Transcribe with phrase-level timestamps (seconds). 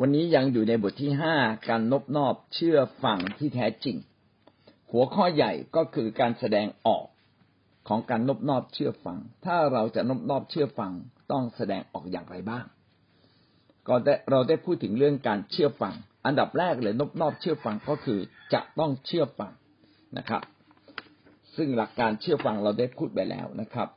[0.00, 1.36] วันนี้ยังอยู่ในบทที่ห้า
[1.68, 3.96] การนบนอบเชื่อฟังที่แท้จริง
[4.90, 7.06] หัวข้อใหญ่ก็คือการแสดงออก
[7.88, 10.92] ของการนบนอบเชื่อฟัง ถ้าเราจะนบนอบเชื่อฟัง
[11.32, 12.64] ต้องแสดงออกอย่างไรบ้าง
[13.88, 15.94] ก็ได้เราได้พูดถึงเรื่องการเชื่อฟัง
[16.26, 18.20] อันดับแรกเลยนบนอบเชื่อฟังก็คือ
[18.52, 19.52] จะต้องเชื่อฟัง
[20.18, 20.42] นะครับ
[21.56, 23.88] ซึ่งหลักการเชื่อฟังเราได้พูดไปแล้วนะครับ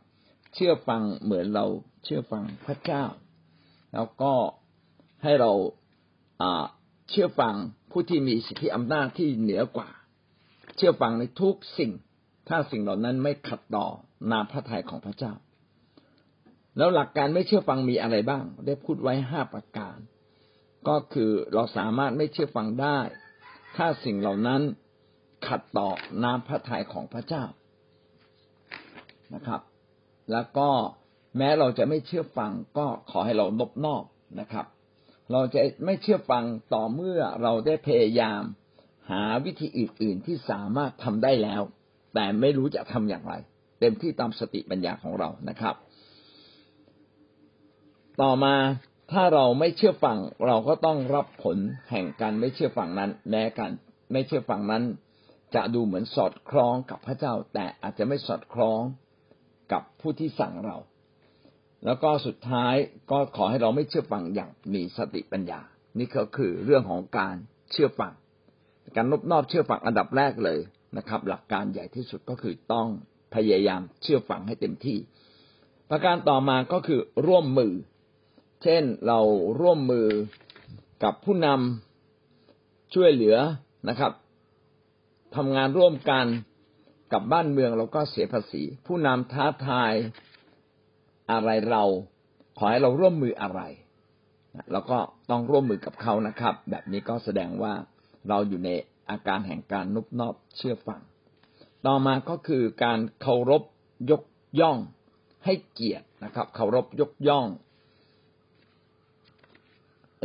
[0.54, 1.66] เชื่อฟังเหมือนเรา
[2.04, 3.04] เชื่อฟังพระเจ้า
[3.94, 4.34] แล้วก็
[5.24, 5.52] ให้เรา
[7.10, 7.56] เชื่อฟัง
[7.92, 9.90] ผู้ที่มีสิทธิอำนาจที่เหนือกว่า
[10.76, 11.92] เชื่อฟังในทุกสิ่ง
[12.50, 13.88] ถ้าสิ่งเหล่านั้นไม่ขัดต่อ
[14.32, 15.34] นาพระทัยของพระเจ้า
[16.78, 19.98] แล้วหลักการไม่เชื่อฟังมีอะไรบ้าง ได้พูดไว้ห้าประการ
[20.88, 23.00] ก็คือเราสามารถไม่เชื่อฟังได้
[23.76, 24.62] ถ้าสิ่งเหล่านั้น
[25.48, 25.90] ขัดต่อ
[26.24, 27.44] นาพระทัยของพระเจ้า
[29.34, 29.62] นะครับ
[30.32, 30.70] แล้วก็
[31.38, 34.04] แม้เราจะไม่เชื่อฟังก็ขอให้เรานบนอบ
[34.40, 34.66] นะครับ
[35.32, 38.42] เราจะไม่เชื่อฟังต่อเมื่อเราได้พยายาม
[39.12, 41.62] หาวิธีอื่น ๆ ที่สามารถทำได้แล้ว
[42.14, 43.34] แต่ไม่รู้จะทำอย่างไร
[43.80, 45.76] เต็มที่ตามสติปัญญาของเรานะครับ
[48.22, 48.56] ต่อมา
[49.12, 51.58] ถ้าเราไม่เชื่อฟังเราก็ต้องรับผล
[51.90, 53.72] แห่งการไม่เชื่อฟังนั้นแม้การ
[54.12, 54.84] ไม่เชื่อฟังนั้น
[55.56, 58.82] จะดูเหมือนสอดคล้องกับพระเจ้า แต่อาจจะไม่สอดคล้อง
[59.72, 60.78] กับผู้ที่สั่งเรา
[61.86, 62.76] แล้วก็สุดท้าย
[63.12, 65.62] ก็ขอให้เราไม่เชื่อฟังอย่างมีสติปัญญา
[66.00, 67.36] นี่ก็คือเรื่องของการ
[67.72, 68.14] เชื่อฟัง
[68.96, 70.60] การนบนอบเชื่อฟังอันดับแรกเลย
[70.98, 72.88] นะครับ หลักการใหญ่ที่สุดก็คือต้อง
[73.36, 74.98] พยายามเชื่อฟังให้เต็มที่
[75.90, 77.74] ประการต่อมาก็คือร่วมมือ
[78.64, 79.20] เช่นเรา
[79.62, 80.08] ร่วมมือ
[81.04, 83.38] กับผู้นำช่วยเหลือ
[83.90, 84.12] นะครับ
[85.36, 86.26] ทำงานร่วมกัน
[87.14, 89.94] กับบ้านเมืองเราก็เสียภาษี ผู้นำท้าทาย
[91.32, 91.84] อะไรเรา
[92.58, 93.62] ขอให้เราร่วมมืออะไร
[94.72, 97.74] เราก็ต้องร่วมมือกับเขานะครับ แบบนี้ก็แสดงว่า
[98.30, 98.70] เราอยู่ใน
[99.10, 101.02] อาการแห่งการนุบนอบเชื่อฟัง
[101.86, 103.64] ต่อมาก็คือการเคารพ
[104.12, 104.24] ยก
[104.60, 104.78] ย่อง
[105.46, 107.48] ให้เกียรตินะครับ เคารพยกย่อง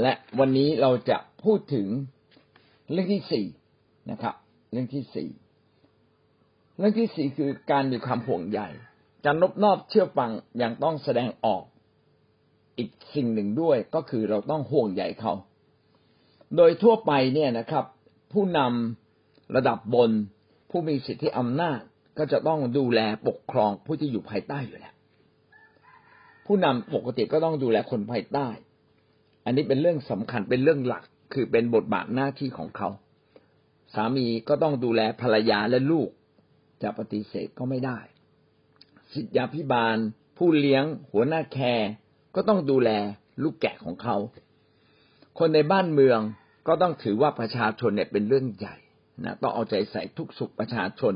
[0.00, 1.88] และวันนี้เราจะพูดถึง
[2.92, 3.46] เรื่องที่สี่
[4.10, 4.34] นะครับ
[4.72, 5.28] เรื่องที่สี่
[6.78, 8.60] เรื่องที่สี่คือการมีความห่วงใย
[9.24, 10.30] การนบนอบเชื่อฟัง
[10.62, 11.62] ยังต้องแสดงออก
[12.78, 15.32] อีกสิ่งหนึ่งด้วยก็คือเราต้องห่วงใยเขา
[16.56, 17.84] โดยทั่วไปเนี่ยนะครับ
[18.32, 20.10] ผู้นำระดับบน
[20.70, 21.78] ผู้มีสิทธิอำนาจ
[22.18, 24.94] ก็จะต้องดูแลปกครองผู้ที่อยู่ภายใต้อยู่แล้ว
[26.46, 28.48] ผู้นำปกติก็ต้องดูแลคนภายใต้
[29.44, 32.88] อันนี้เป็นเรื่องสำคัญเป็นเรื่องหลักคือเป็นบทบาทหน้าที่ของเขา
[33.94, 36.08] สามีก็ต้องดูแลภรรยาและลูก
[36.82, 37.98] จะปฏิเสธก็ไม่ได้
[39.14, 39.96] สิทธยาพิบาล
[40.38, 41.90] ผู้เลี้ยง หัวหน้าแคร์
[42.34, 42.90] ก็ต้องดูแล
[43.42, 44.16] ลูกแกะของเขา
[45.38, 46.20] คนในบ้านเมือง
[46.66, 48.76] ก็ต้องถือว่าประชาชนเนี่ยเป็นเรื่องใหญ่
[49.24, 51.14] นะต้องเอาใจใส่ทุกสุขประชาชน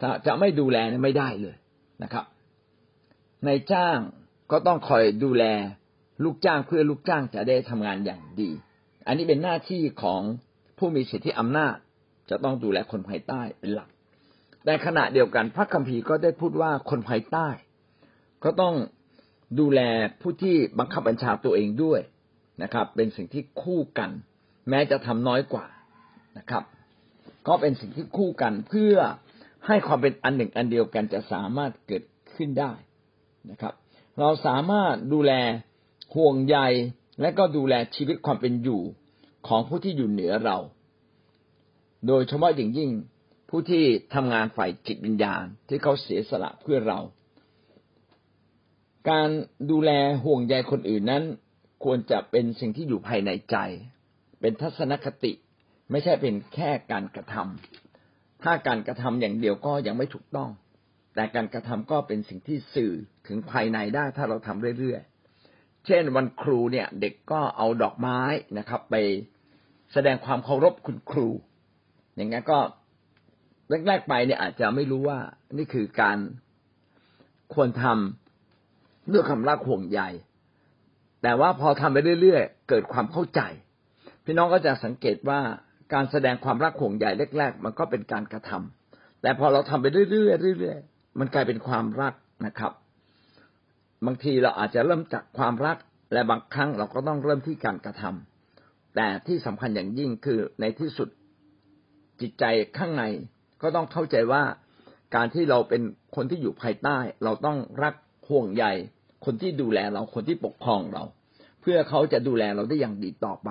[0.00, 1.56] ถ้าจะไม่ดูแลไม่ได้เลย
[2.02, 2.24] นะครับ
[3.46, 3.98] ในจ้าง
[4.50, 5.44] ก็ต้องคอยดูแล
[6.24, 8.50] ลูกจ้างเพื่อลูกจ้างจะได้ทำงานอย่างดี
[9.06, 10.20] อันนี้เป็นหน้าที่ของ
[10.78, 11.76] ผู้มีสิทธิอำนาจ
[12.30, 13.88] จะต้องดูแลคนภายใต้เป็นหลัก
[14.66, 17.48] ในขณะเดียวกัน พระคัมภีร์ก็ได้พูดว่าคนภายใต้
[18.44, 18.74] ก็ต้อง
[19.60, 19.80] ดูแล
[20.20, 22.00] ผู้ที่บังคับบัญชาตัวเองด้วย
[22.62, 24.10] นะครับ เป็นสิ่งที่คู่กัน
[24.70, 25.66] แม้จะทำน้อยกว่า
[26.38, 26.64] นะครับ
[27.48, 28.96] ก็เป็นสิ่งที่คู่กันเพื่อ
[29.66, 32.02] ให้ความเป็นอันหนึ่งอันเดียวกันจะสามารถเกิด
[32.36, 32.72] ขึ้นได้
[33.50, 33.74] นะครับ
[34.20, 35.32] เราสามารถดูแล
[36.14, 36.58] ห่วงใย
[37.20, 38.82] และก็ดูแลชีวิตความเป็นอยู่
[39.48, 40.58] ของผู้ที่อยู่เหนือเรา
[42.06, 42.90] โดยเฉพาะอย่างยิ่ง
[43.48, 43.84] ผู้ที่
[44.14, 47.00] ทำงานฝ่ายจิตวิญญาณที่เขาเสียสละเพื่อเรา
[49.10, 49.28] การ
[49.70, 49.90] ดูแล
[50.24, 51.24] ห่วงใยคนอื่นนั้น
[51.84, 53.56] ควรจะเป็นสิ่งที่อยู่ภายในใจ
[54.40, 55.32] เป็นทัศนคติ
[55.90, 60.50] ไม่ใช่เป็นแค่การกระทำถ้าการกระทำอย่างเดียวก็ยังไม่ถูกต้อง
[61.14, 62.92] แต่การกระทำก็เป็นสิ่งที่สื่อ
[63.26, 68.20] ถึงภายในได้ถ้าเราทำเรื่อยๆ เช่นวันครูเนี่ยเด็กก็เอาดอกไม้
[68.58, 68.94] นะครับ ไป
[69.92, 71.28] แสดงความเคารพคุณครู
[72.16, 72.58] อย่างนี้นก็
[73.68, 75.18] แรกๆไปเนี่ยอาจจะไม่รู้ว่า
[75.56, 76.18] นี่คือการ
[77.54, 80.00] ควรทำด้วยคำรักห่วงใย
[81.22, 83.40] แต่ว่าพอทำไปเรื่อยๆเกิดความเข้าใจ
[84.24, 85.40] พี่น้องก็จะสังเกตว่า
[85.94, 87.06] การแสดงความรักห่วงใย
[87.38, 92.14] แรก ๆ มันก็เป็นการกระทำแต่พอเราทำไปเรื่อยๆเรื่อยๆมันกลายเป็นความรัก
[92.46, 92.72] นะครับ
[94.06, 95.76] บางทีเราอาจจะเริ่มจากความรัก
[96.12, 101.08] และบางครั้งเราก็ต้องเริ่มที่การกระทำแต่ที่สำคัญอย่างยิ่งคือในที่สุด
[102.20, 102.44] จิตใจ
[102.78, 103.04] ข้างใน
[103.62, 104.42] ก็ต้องเข้าใจว่า
[105.14, 105.82] การที่เราเป็น
[106.16, 107.94] คนที่อยู่ภายใต้ เราต้องรัก
[108.28, 108.64] ห่วงใย
[109.24, 111.04] คนที่ดูแลเราคนที่ปกครองเรา
[111.60, 113.50] เพื่อเขาจะดูแลเราได้อย่างดีต่อไป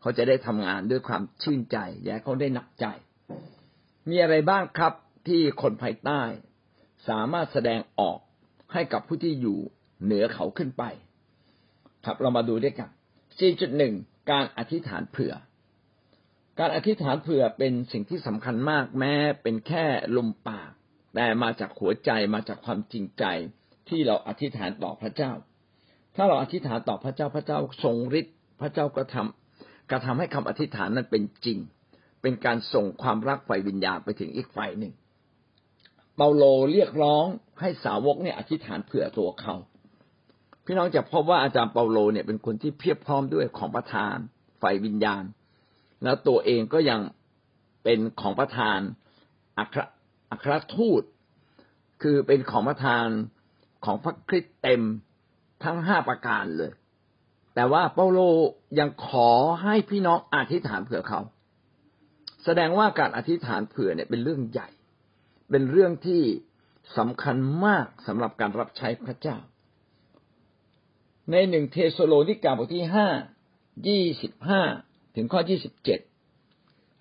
[0.00, 2.86] เขาจะได้ทำงานด้วยความชื่นใจอย่าให้เขาได้หนักใจ
[4.08, 4.92] มีอะไรบ้างครับ
[5.28, 6.20] ที่คนภายใต้
[7.08, 8.18] สามารถแสดงออก
[8.72, 9.58] ให้กับผู้ที่อยู่
[10.04, 10.84] เหนือเขาขึ้นไป
[12.04, 12.88] ครับเรามาดูด้วยกัน
[13.60, 15.34] 4.1 การอธิษฐานเผื่อ
[16.64, 19.84] การอธิษฐานเผื่อเป็นสิ่งที่สำคัญมากแม้เป็นแค่
[20.16, 20.70] ลมปาก
[21.14, 23.24] แต่มาจากหัวใจมาจากความจริงใจ
[23.88, 25.32] ที่เราอธิษฐานต่อพระเจ้า
[26.16, 31.58] ถ้าเราอธิษฐานต่อพระเจ้าพระเจ้าทรงฤทธิ์พระเจ้าก็ทำกระทำให้คำอธิษฐานนั้นเป็นจริง
[32.22, 34.92] เป็นการส่งความรักไฟวิญญาณไปถึงอีกฝ่ายหนึ่ง
[36.16, 37.26] เปาโลเรียกร้อง
[37.60, 39.54] ให้สาวกเนี่ยอธิษฐานเผื่อตัวเขา
[40.64, 44.16] พี่น้องจะพบว่าอาจารย์เปาโลเนี่ยเป็นคนที่เพียบพร้อมด้วยของประทาน
[44.58, 45.24] ไฟวิญญาณ
[46.04, 47.00] แล้วตัวเองก็ยัง
[47.84, 48.78] เป็นของประทาน
[49.58, 49.80] อัคร
[50.30, 51.02] อัครทูต
[52.02, 53.06] คือเป็นของประทาน
[53.84, 54.82] ของพระคริสต์เต็ม
[55.64, 56.72] ทั้งห้าประการเลย
[57.54, 58.20] แต่ว่าเปาโล
[58.78, 59.30] ยังขอ
[59.62, 61.20] ให้พี่น้องอธิษฐานเผื่อเขา
[62.44, 64.68] แสดงว่าการอธิษฐานเผื่อเนี่ยเป็นเรื่องใหญ่
[65.50, 66.22] เป็นเรื่องที่
[66.98, 69.36] สำคัญมากสำหรับการรับใช้พระเจ้า
[71.30, 73.08] ในหนึ่งเทสโลนิกาบทที่ห้า
[73.88, 74.62] ยี่สิบห้า
[75.14, 76.00] ถึงข้อยี่สิบเจ็ด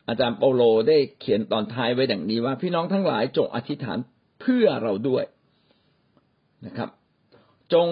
[0.08, 3.98] อาจารย์เปาโลได้เขียนตอนท้ายไว้ดังนี้ว่า พี่น้องทั้งหลายจงอธิษฐาน
[4.42, 5.24] เพื่อเราด้วย
[6.66, 6.90] นะครับ
[7.74, 7.88] จง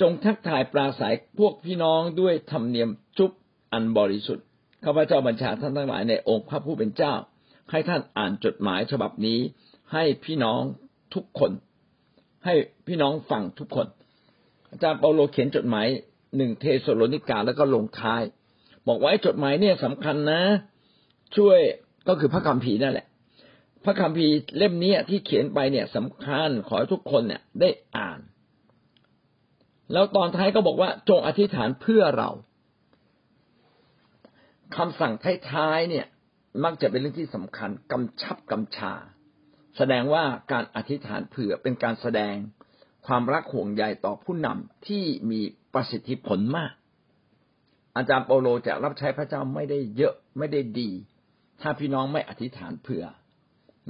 [0.00, 3.30] จงทักทายปราศัยพวกพี่น้องด้วยธรรมเนียมจุบ
[3.72, 4.46] อันบริสุทธิ์
[4.84, 7.14] ข้าพเจ้าบัญชาท่านทั้งหลายในองค์พระผู้เป็นเจ้า
[7.70, 9.38] ให้ท่านอ่านจดหมายฉบับนี้
[9.92, 10.62] ให้พี่น้อง
[11.14, 11.50] ทุกคน
[12.44, 12.54] ให้
[12.86, 13.86] พี่น้องฟังทุกคน
[14.70, 15.86] อาจารย์เปาโลเขียนจดหมาย
[16.36, 18.22] หนึ่งเทสโลนิกาแล้วก็ลงท้าย
[18.88, 20.42] บอกไว่าจดหมายเนี่ยสำคัญนะ
[21.36, 21.58] ช่วย
[22.08, 23.06] ก็คือพระคัมภีร์นั่นแหละ
[23.84, 28.20] พระคัมภีร์เล่มนี้ที่เขียนไปเนี่ยสำคัญขอให้ทุกคนเนี่ยได้อ่าน
[29.92, 32.30] แล้วตอนท้ายก็บอกว่าจงอธิษฐานเพื่อเรา
[34.76, 35.12] คำสั่ง
[35.50, 36.06] ท้ายๆเนี่ย
[36.64, 38.94] มักจะเป็นเรื่องที่สำคัญกำชับกำชา
[39.76, 42.34] แสดงว่าการอธิษฐานเผื่อเป็นการแสดง
[43.06, 45.40] ความรักห่วงใยต่อผู้นำที่มี
[45.74, 46.72] ประสิทธิผลมาก
[47.98, 50.90] อาจารย์เปาโลจะรับใช้พระเจ้าไม่ได้เยอะไม่ได้ดี
[51.60, 53.04] ถ้าพี่น้องไม่อธิษฐานเผื่อ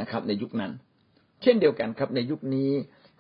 [0.01, 0.73] นะครับ ในยุคนั้น
[1.43, 2.71] เช่นเดียวกันครับในยุคนี้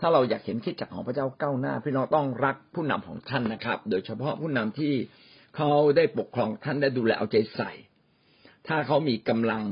[0.00, 4.92] ถ้าเราอยากเห็นคิดจักของพระเจ้าก้าวหน้า พี่น้องต้องรักผู้นำของท่านนะครับ โดยเฉพาะผู้นำที่
[5.56, 7.70] เขาได้ปกครองท่านได้ดูแลเอาใจใส่
[8.68, 9.62] ถ้าเขามีกำลัง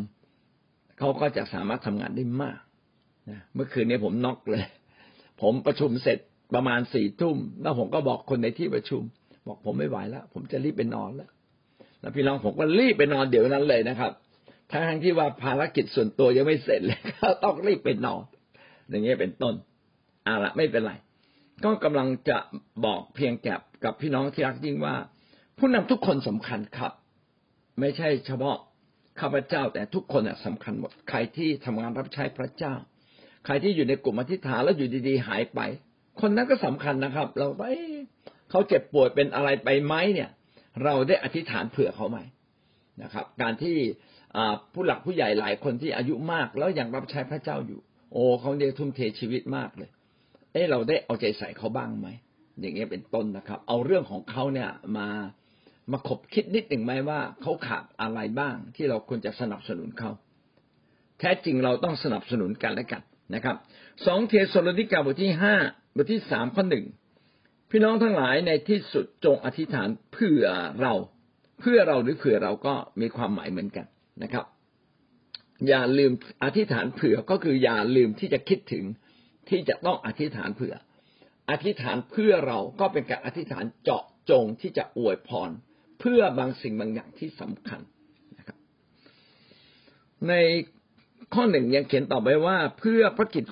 [0.99, 2.59] เขาก็จะสามารถทำงานได้มาก
[3.31, 4.65] นะเมื่อคืนนี้ผมน็อกเลย
[5.43, 6.19] ผมประชุมเสร็จ
[6.55, 9.03] ประมาณสี่ทุ่มแล้วผมก็บอกคนในที่ประชุม
[9.47, 11.31] บอกผมไม่ไหวแล้วผมจะรีบไปนอนแล้ว
[12.01, 14.13] แล้วพี่น้องผมก็รีบไปนอนเดี๋ยวนั้นเลยนะครับ
[14.71, 18.23] ทั้งที่ว่าภารกิจส่วนตัวยังไม่เสร็จเลยก็ต้องรีบไปนอน
[18.91, 19.55] อย่างเงี้ยเป็นต้น
[20.27, 20.93] อ่าละไม่เป็นไร
[21.65, 22.39] ก็กำลังจะ
[22.85, 23.55] บอกเพียงแก่
[23.85, 24.97] กับพี่น้องที่รักยิ่งว่า
[25.59, 26.93] ผู้นำทุกคนสำคัญครับ
[27.81, 28.57] ไม่ใช่เฉพาะ
[29.21, 32.75] ข้าพเจ้า แต่ทุกคนสำคัญหมดใครที่ทำงานรับใช้พระเจ้า
[33.45, 35.61] ใครที่อยู่ในกลุ่มอธิษฐานแล้วอยู่ดีๆหายไป
[36.21, 37.65] คนนั้นก็สำคัญนะครับ เราไป
[38.51, 40.31] เขาเจ็บป่วยเป็นอะไรไปไหมเนี่ย
[40.85, 42.19] เราได้อธิษฐานเผื่อเขาไหม
[43.03, 43.77] นะครับ การที่
[44.73, 47.81] ผู้หลักผู้ใหญ่หลายคนที่อายุมากแล้วยังรับใช้พระเจ้าอยู่
[48.13, 49.91] โอ้เขาเนี่ยทุ่มเทชีวิตมากเลย
[50.53, 52.09] เอ้เราได้เอาใจใส่เขาบ้างไหม
[52.61, 55.09] อย่างเงี้ยเป็นต้นนะครับ เอาเรื่องของเขาเนี่ยมา
[55.93, 60.11] มาขบคิดนิดหนึ่งไหมว่าเขาขาดอะไรบ้างที่เราควรจะสนับสนุนเขา
[61.19, 63.03] แท้จริงเราต้องสนับสนุนกันและกัน
[63.35, 63.57] นะครับ
[64.07, 65.55] สองเทสโลนิกาบทที่ห้า
[65.97, 66.85] บทที่สามข้อหนึ่ง
[67.71, 70.43] พี่น้องทั้งหลายในที่สุดจงอธิษฐานเพื่อ
[70.81, 70.95] เรา
[71.61, 73.87] เพื่อเราหรือเผื่อเราก็มีความหมายเหมือนกัน
[74.23, 74.45] นะครับ
[75.69, 76.13] อย่าลืม
[76.45, 78.85] อธิษฐานเผื่อก็คืออย่าลืมที่จะคิดถึง
[79.49, 80.75] ที่จะต้องอธิษฐานเผื่อ
[81.51, 85.51] อธิษฐานเพื่อเราก็เป็นการอธิษฐานเจาะจงที่จะอวยพร
[86.01, 87.81] เพื่อบางสิ่งบางอย่างที่สำคัญ
[88.39, 88.59] นะครับ
[90.29, 90.33] ใน
[91.35, 93.45] ข้อหนึ่งยังเขียนต่อไปว่า เพื่อพระกิต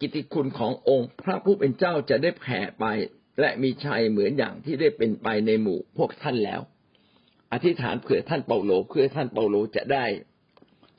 [0.00, 2.84] กิติคุณขององค์พระผู้เป็นเจ้าจะได้แผ่ไป
[3.40, 6.60] และมีชัยเหมือนอย่างที่ได้เป็นไปในหมู่พวกท่านแล้ว
[7.52, 10.04] อธิษฐานเผื่อท่านเปาโลเพื่อท่านเปาโลจะได้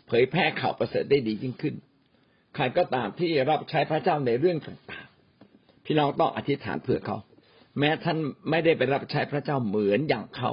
[0.08, 1.76] เผยแพร่ข่าวประเสริฐได้ดียิ่งขึ้น
[2.56, 7.18] ใครก็ตามที่รับใช้พระเจ้าในเรื่องต่างๆ พี่น้องต้องอธิษฐานเผื่อเขา
[7.80, 8.18] แม้ท่าน
[8.50, 10.52] ไม่ได้ไปรับใช้พระเจ้าเหมือนอย่างเขา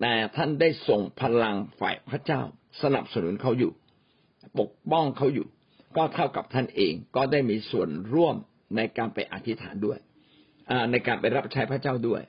[0.00, 2.40] แต่ท่านได้ส่งพลังฝ่ายพระเจ้า
[2.82, 3.72] สนับสนุนเขาอยู่
[4.58, 5.46] ปกป้องเขาอยู่
[5.96, 8.36] ก็เท่ากับท่านเองก็ได้มีส่วนร่วม
[8.76, 9.98] ในการไปอธิษฐานด้วย
[10.90, 12.22] ในการไปรับใช้พระเจ้าด้วย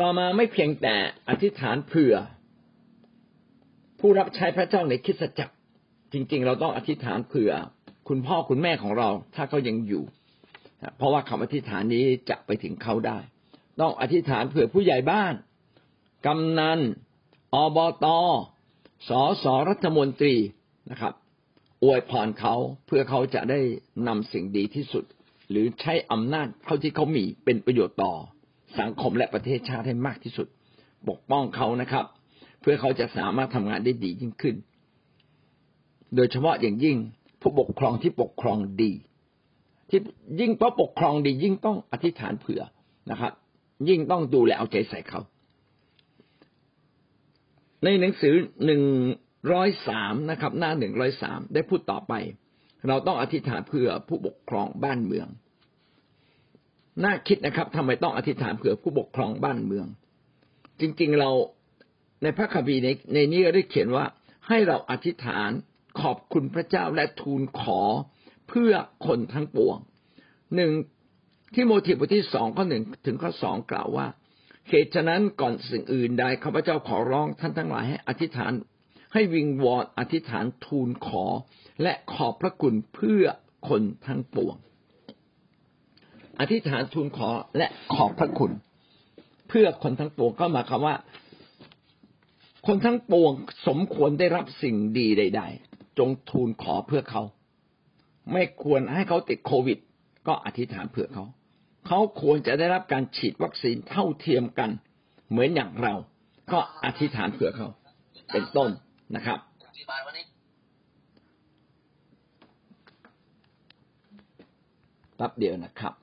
[0.00, 0.94] ต่อมาไม่เพียงแต่
[1.28, 2.14] อธิษฐานเผื่อ
[4.00, 5.54] ผู้รับใช้พระเจ้าในคิดจักร
[6.12, 7.52] จริง ๆ เราต้องอธิษฐานเผื่อ
[8.08, 10.04] คุณพ่อคุณแม่ของเรา ถ้าเขายังอยู่
[10.96, 13.18] เพราะว่าคำอธิษฐานนี้จะไปถึงเขาได้
[13.80, 15.34] ต้องอธิษฐานเผื่อผู้ใหญ่บ้าน
[16.26, 16.78] กำนัน
[17.54, 18.06] อบต
[19.08, 19.10] ส
[19.42, 20.34] สรัฐมนตรี
[20.90, 21.14] นะครับ
[21.82, 22.54] อวยพรเขา
[22.86, 23.60] เพื่อเขาจะได้
[24.08, 25.04] นำสิ่งดีที่สุด
[25.50, 28.12] หรือใช้อำนาจเท่าที่เขามีเป็นประโยชน์ต่อ
[28.80, 30.46] สังคมและประเทศชาติให้มากที่สุด
[31.08, 32.04] ปกป้องเขานะครับ
[32.60, 34.56] เพื่อเขาจะสามารถทำงานได้ดียิ่งขึ้น
[36.14, 36.96] โดยเฉพาะอย่างยิ่ง
[37.40, 38.92] ผู้ปกครองที่ปกครองดี
[39.88, 40.00] ที่
[40.40, 42.62] ยิ่งเพราะปกครองดียิ่งต้องอธิษฐานเผื่อ
[43.10, 43.32] นะครับ
[43.88, 45.20] ยิ่งต้องดูแลเอาใจใส่เขา
[47.84, 48.82] ในหนังสือหนึ่ง
[49.52, 52.12] ร้อยสามนะครับ หน้าหนึ่งร้อยสามได้พูดต่อไป
[52.88, 55.28] เราต้องอธิษฐานเพื่อผู้ปกครองบ้านเมือง
[57.04, 59.86] น่าคิดนะครับทำไมต้องอธิษฐานเผื่อผู้ปกครองบ้านเมือง
[60.80, 61.30] จริง ๆ เรา
[62.22, 64.04] ในพระคัมภีร์ในในนี้ก็ได้เขียนว่า
[64.48, 65.50] ให้เราอธิษฐาน
[66.00, 67.80] ขอบคุณพระเจ้าและทูลขอ
[68.48, 68.72] เพื่อ
[69.06, 69.78] คนทั้งปวง
[70.56, 70.72] หนึ่ง
[71.54, 74.06] ที่โมทีบทที่สองข้อหนึ่งถึงข้อสองกล่าวว่า
[74.68, 78.52] เหตุฉะนั้นก่อนสิ่งอื่นใดข้าพเจ้าขอร้องท่านทั้งหลายให้อธิษฐาน
[79.12, 81.24] ให้วิงวอนอธิษฐานทูลขอ
[81.82, 83.24] และขอบพระคุณเพื่อ
[83.68, 84.56] คนทั้งปวง
[86.40, 88.52] อธิษฐานทูลขอและขอบพระคุณ
[89.48, 90.96] เพื่อคนทั้งปวงก็หมายความว่า
[92.66, 93.32] คนทั้งปวง
[93.68, 97.22] สมควรได้รับสิ่งดีใด ๆ จงทูลขอเพื่อเขา
[98.32, 99.78] ไม่ควรให้เขาติดโควิด
[100.26, 101.24] ก็อธิษฐานเผื่อเขา
[101.86, 104.70] เขาควรจะได้รับการฉีดวัคซีนเท่าเทียมกัน
[105.30, 105.94] เหมือนอย่างเรา
[106.52, 107.68] ก็อธิษฐานเผื่อเขา
[108.32, 108.70] เป็นต้น
[109.16, 109.38] นะครับ
[115.20, 115.94] แป๊บเดียวนะครับ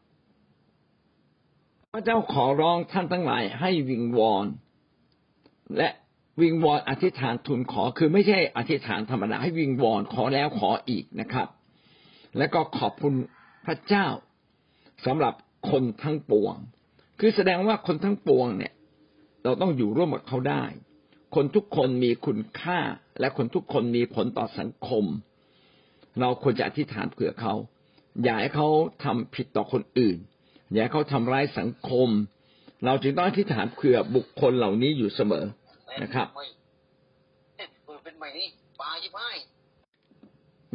[1.93, 4.45] พระเจ้าขอร้องท่านทั้งหลายให้วิงวอน
[5.77, 5.89] และ
[6.41, 11.47] วิงวอนอธิษฐานทูลขอคือไม่ใช่อธิษฐานธรรมดาให้วิงวอนขอแล้วขออีกนะครับ
[12.37, 13.13] และก็ขอบคุณ
[13.65, 14.05] พระเจ้า
[15.05, 15.33] สำหรับ
[15.69, 16.55] คนทั้งปวง
[17.19, 18.73] คือแสดงว่าคนทั้งปวงเนี่ย
[19.43, 20.63] เราต้องอยู่ร่วมกับเขาได้
[21.35, 22.79] คนทุกคนมีคุณค่า
[23.19, 25.05] และคนทุกคนมีผลต่อสังคม
[26.21, 27.53] เราควรจะอธิษฐานเผื่อเขา
[28.23, 28.67] อย่าให้เขา
[29.03, 30.17] ทำผิดต่อคนอื่น
[30.71, 32.09] อย่าให้เขาทำร้ายสังคม
[32.85, 35.45] เราจึงต้องอธิษฐานเผื่อบุคคลเหล่านี้อยู่เสมอ
[36.03, 36.27] นะครับ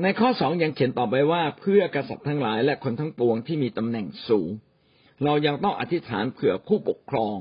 [0.02, 4.50] ในข้อสองยังเขียนต่อไปว่าเพื่อกษัตริย์ทั้งหลายและคนทั้งปวงที่มีตำแหน่งสูง
[5.24, 7.34] เรายังต้องอธิษฐานเผื่อผู้ปกครอง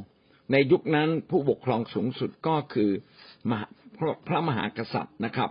[0.51, 2.91] ในยุคนั้นผู้ปกครองสูงสุดก็คือ
[4.27, 5.49] พระมหากษัตริย์นะครับ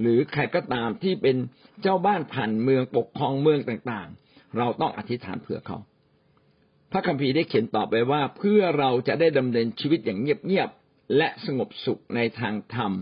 [0.00, 1.36] หรือใครก็ตามที่เป็น
[1.82, 5.78] เจ้าบ้านผ่านเมืองปกครองเมืองต่างๆ เราต้องอธิษฐานเผื่อเขา
[6.90, 12.92] พระคัมภีร์ได้เขียนต่อไปว่าเพื่อเราจะได้ดำเนินชีวิตอย่างเงียบๆและสงบสุขในทางธรรม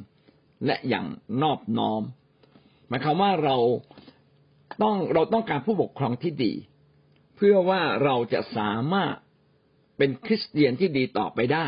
[0.67, 1.07] และอย่าง
[1.43, 2.03] นอบน้อม
[2.89, 3.57] หมายความว่าเรา
[4.83, 6.53] ต้องเราต้องการผู้ปกครองที่ดี
[7.37, 9.15] เพื่อว่าเราจะสามารถ
[9.99, 11.67] เป็นคริสเตียนที่ดีต่อไปได้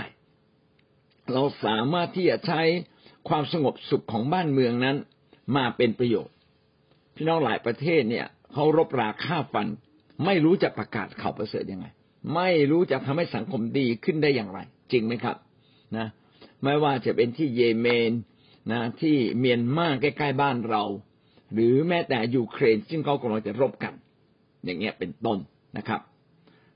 [1.33, 2.61] เราสามารถที่จะใช้
[3.29, 4.97] ความสงบสุขของบ้านเมืองนั้น
[5.56, 6.34] มาเป็นประโยชน์
[7.14, 9.66] พี่น้องหลายประเทศเนี่ยเขารบราฆ่าฟัน
[10.25, 11.87] ไม่รู้จะประกาศข่าวประเสริฐยังไง
[12.34, 14.58] ไม่รู้จะทำให้สังคมดีขึ้นได้อย่างไร
[14.92, 15.37] จริงไหมครับ
[15.96, 16.06] นะ
[16.62, 18.12] ไม่ว่าจะเป็นที่เยเมน
[18.72, 20.84] นะที่เมียนมาใกล้ๆบ้านเรา
[21.52, 23.94] หรือแม้แต่ยูเครนซึ่งเขากำลังจะรบกัน
[24.64, 25.38] อย่างเงี้ยเป็นต้น
[25.76, 26.00] นะครับ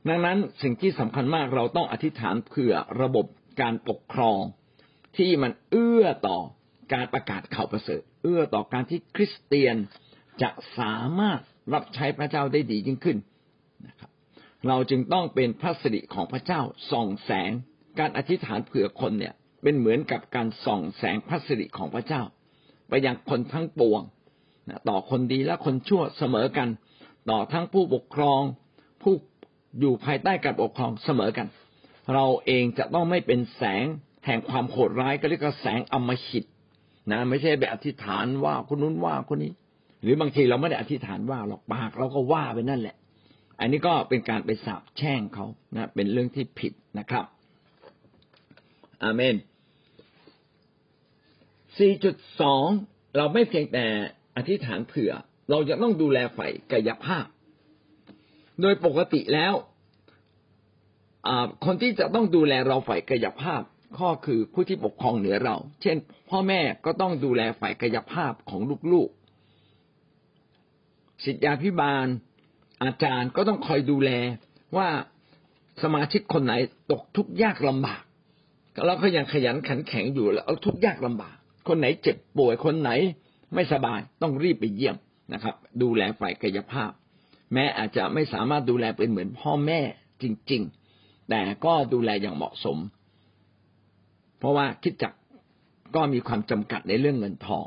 [0.09, 3.27] ดังนั้นสิ่งที่สำคัญมากเราต้องอธิษฐานเผื่อระบบ
[3.61, 4.41] การปกครอง
[5.17, 6.39] ที่มันเอื้อต่อ
[6.93, 9.77] การประกาศข่าวประเสริฐ เอื้อต่อการที่คริสเตียน
[10.43, 11.41] จะสามารถ
[11.75, 13.19] รับใช้พระเจ้าได้ดียิ่งขึ้น
[13.87, 14.11] นะครับ
[14.69, 17.51] เราจึงต้องเป็นพระสิริของพระเจ้าส่องแสง
[17.99, 22.23] การอธิษฐานเผื่อคนเนี่ย เป็นเหมือนกับการส่องแสงพระสิริของพระเจ้า
[22.89, 24.03] ไปยังคนทั้งปวง
[24.69, 26.69] นะต่อคนดีและคนชั่วเสมอกัน
[27.31, 28.43] ต่อทั้งผู้ปกครอง
[29.03, 29.15] ผู้
[29.81, 31.47] อยู่ภายใต้การปกครองเสมอกัน
[32.15, 33.85] เราเองจะต้องไม่เป็นแสง
[34.27, 36.45] แห่งความโหดร้ายก็เรียกว่าแสงอมหิต
[37.11, 39.53] นะไม่ใช่แบบอธิษฐานว่าคนนู้นว่าคนนี้
[40.03, 42.97] หรือบางทีเราไม่ได้อธิษฐานว่าหรอกปากเราก็ว่าไปนั่นแหละ
[43.61, 47.25] อันนี้ก็เป็นการไปสาบแช่งเขานะเป็นเรื่องที่ผิดนะครับ
[49.03, 49.37] อาเมน
[51.81, 53.87] 4.2 เราไม่เพียงแต่
[54.37, 55.13] อธิษฐานเผื่อ
[55.51, 57.27] เราจะต้องดูแลฝ่ายกายภาพ
[58.61, 59.55] โดยปกติแล้ว
[61.65, 63.63] คนที่จะต้องดูแลเราฝ่ายกายภาพ
[63.99, 65.97] ข้อคือผู้ที่ปกครองเหนือเรา เช่น
[66.31, 68.61] พ่อแม่ก็ต้องดูแลฝ่ายกายภาพของ
[68.93, 72.07] ลูกๆศิษยาพิบาล
[72.83, 74.11] อาจารย์ก็ต้องคอยดูแล
[74.77, 74.89] ว่า
[75.83, 76.53] สมาชิกคนไหน
[76.91, 78.03] ตกทุกข์ยากลำบาก
[78.87, 81.37] เราก็ยังขยันขันแข็งอยู่แล้วทุกข์ยากลำบาก
[81.69, 82.91] คนไหนเจ็บป่วยคนไหน
[83.55, 84.97] ไม่สบายต้องรีบไปเยี่ยม
[85.33, 86.91] นะครับ ดูแลฝ่ายกายภาพ
[87.53, 89.81] แม้อาจจะไม่สามารถดูแลเป็นเหมือนพ่อแม่
[90.23, 90.63] จริง
[90.97, 92.79] ๆ แต่ก็ดูแลอย่างเหมาะสม
[94.39, 95.13] เพราะว่าคิดจัก
[95.95, 97.67] ก็มีความจำกัดในเรื่องเงินทอง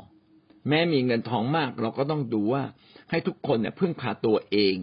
[0.68, 2.62] แม้มีเงินทองมาก เราก็ต้องดูว่า
[3.10, 4.76] ให้ทุกคนเนี่ยพึ่งพาตัวเอง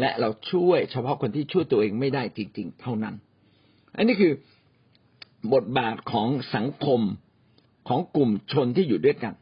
[0.00, 3.14] และเราช่วยเฉพาะคนที่ช่วยตัวเองไม่ได้จริง ๆ เท่านั้น
[3.96, 4.32] อันนี้คือ
[5.54, 7.00] บทบาทของสังคม
[7.88, 9.34] ของกลุ่มชนที่อยู่ด้วยกัน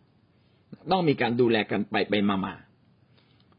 [0.90, 2.54] ต้องมีการดูแลกันไปไปมามา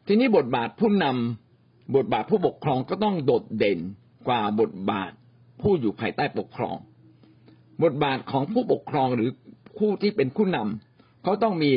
[0.07, 3.79] ทีนี้บทบาทผู้นำบทบาทผู้ปกครองก็ต้องโดดเด่น
[4.27, 5.11] กว่าบทบาท
[5.61, 6.77] ผู้อยู่ภายใต้ปกครอง
[7.83, 9.29] บทบาทของผู้ปกครองหรือ
[9.77, 11.71] ผู้ที่เป็นผู้นำเขาต้องมี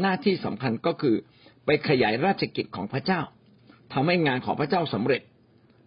[0.00, 1.14] หน้าที่สำคัญก็คือ
[1.64, 3.20] ไปขยายราชกิจของพระเจ้า
[3.92, 5.22] ทำให้งานของพระเจ้าสำเร็จ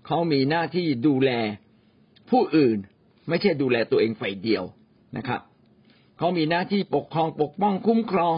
[0.06, 1.32] เขามีหน้าที่ดูแล
[2.30, 2.78] ผู้อื่น
[3.30, 4.64] ไม่ใช่ดูแลตัวเองฝ่ายเดียว
[5.18, 5.42] นะครับ
[6.18, 8.36] เขามีหน้าที่ปกครองปกป้องคุ้มครอง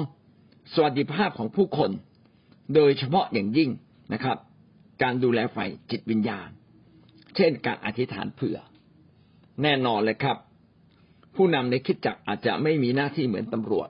[0.74, 1.92] สวัสดิภาพของผู้คน
[2.76, 3.70] โดยเฉพาะอย่างยิ่ง
[4.14, 4.38] นะครับ
[5.02, 6.50] การดูแลฝ่ายจิตวิญญาณ
[7.36, 8.58] เช่นการอธิษฐานเผื่อ
[9.64, 10.38] แน่นอนเลยครับ
[11.38, 13.89] ผู้นำในคิดจักอาจจะไม่มีหน้าที่เหมือนตำรวจ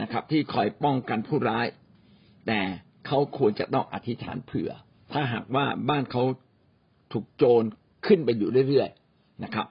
[0.00, 1.66] นะครับ ที่คอยป้องกันผู้ร้าย
[2.46, 2.60] แต่
[3.06, 4.70] เขาควรจะต้องอธิษฐานเผื่อ
[5.12, 6.22] ถ้าหากว่าบ้านเขา
[7.12, 7.64] ถูกโจร
[8.06, 9.66] ขึ้นไปอยู่เรื่อยๆนะครับ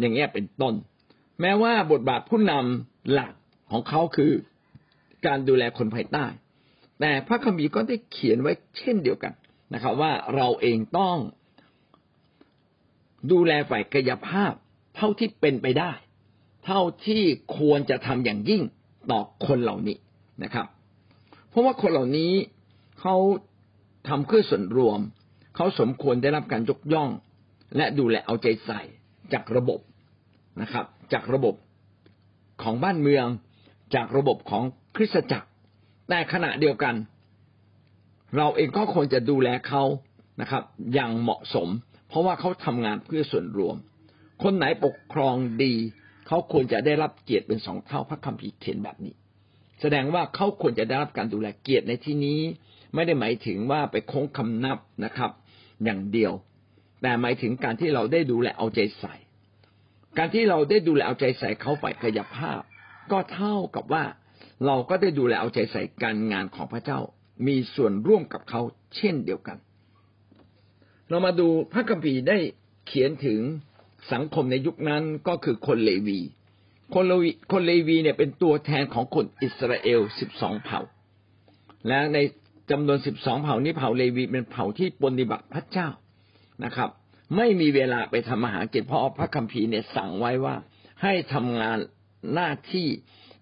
[0.00, 0.74] อย่างเงี้ยเป็นต้น
[1.40, 3.32] แม้ว่าบทบาทผู้นำหลัก
[3.70, 4.32] ของเขาคือ
[5.26, 6.26] การดูแลคนภายใต้
[7.00, 9.32] แต่พระคัมภีร์ก็ได้เขียนไว้เช่นเดียวกัน
[9.74, 11.16] นะครับ ว่าเราเองต้อง
[13.32, 14.52] ดูแลฝ่ายกายภาพ
[15.02, 15.92] เท่าที่เป็นไปได้
[16.66, 17.22] เท่าที่
[17.58, 18.62] ควรจะทำอย่างยิ่ง
[19.10, 19.98] ต่อคนเหล่านี้
[20.42, 20.66] นะครับ
[21.48, 22.32] เพราะว่าคนเหล่านี้
[23.00, 23.16] เขา
[24.08, 25.00] ทำเพื่อส่วนรวม
[25.56, 27.10] เขาสมควรได้รับการยกย่อง
[27.76, 28.80] และดูแลเอาใจใส่
[29.32, 29.80] จากระบบ
[30.62, 31.54] นะครับ จากระบบ
[32.62, 33.26] ของบ้านเมือง
[33.94, 34.62] จากระบบของ
[34.96, 35.48] คริสตจักร
[36.08, 36.94] แต่ขณะเดียวกัน
[38.36, 39.82] เราเองก็ควรจะดูแลเขา
[40.40, 40.62] นะครับ
[40.94, 41.68] อย่างเหมาะสม
[42.08, 43.76] เพราะว่าเขาทำงานเพื่อส่วนรวม
[44.42, 45.74] คนไหนปกครองดี
[46.26, 49.14] เขาควรจะได้รับเกียรติเป็นสองเท่าพระคัมภีร์เขียนแบบนี้
[49.80, 52.40] แสดงว่าเขาควรจะได้รับการดูแลเกียรติในที่นี้
[52.94, 55.30] ไม่ได้หมายถึงว่าไปโค้งคำนับนะครับ
[55.84, 56.32] อย่างเดียว
[57.02, 59.14] แต่หมายถึงการที่เราได้ดูแลเอาใจใส่
[60.18, 62.60] การที่เราได้ดูแลเอาใจใส่เขาฝ่ายกายภาพ
[63.12, 64.04] ก็เท่ากับว่า
[64.66, 67.00] เราก็ได้ดูแลเอาใจใส่การงานของพระเจ้า
[67.46, 68.60] มีส่วนร่วมกับเขา
[68.96, 69.58] เช่นเดียวกัน
[71.08, 72.38] เรามาดูพระคัมภีร์ได้
[72.86, 73.40] เขียนถึง
[74.12, 76.20] สังคมในยุคนั้นก็คือคนเลวี
[76.94, 80.80] คนเลวีคนเลวีเนี่ยเป็นตัวแทนของคนอิสราเอลสิบสองเผ่า
[81.88, 82.18] และใน
[82.70, 85.88] จำนวนสิบสองเผ่านี้เผ่าเลวีเป็นเผ่าที่ปฏิบัติพระเจ้า
[86.64, 86.90] นะครับ
[87.36, 90.54] ไม่มีเวลาไปทำอาหารกินเพราะพระคัมภีร์เนี่ยสั่งไว้ว่า
[91.02, 91.78] ให้ทำงาน
[92.34, 92.86] หน้าที่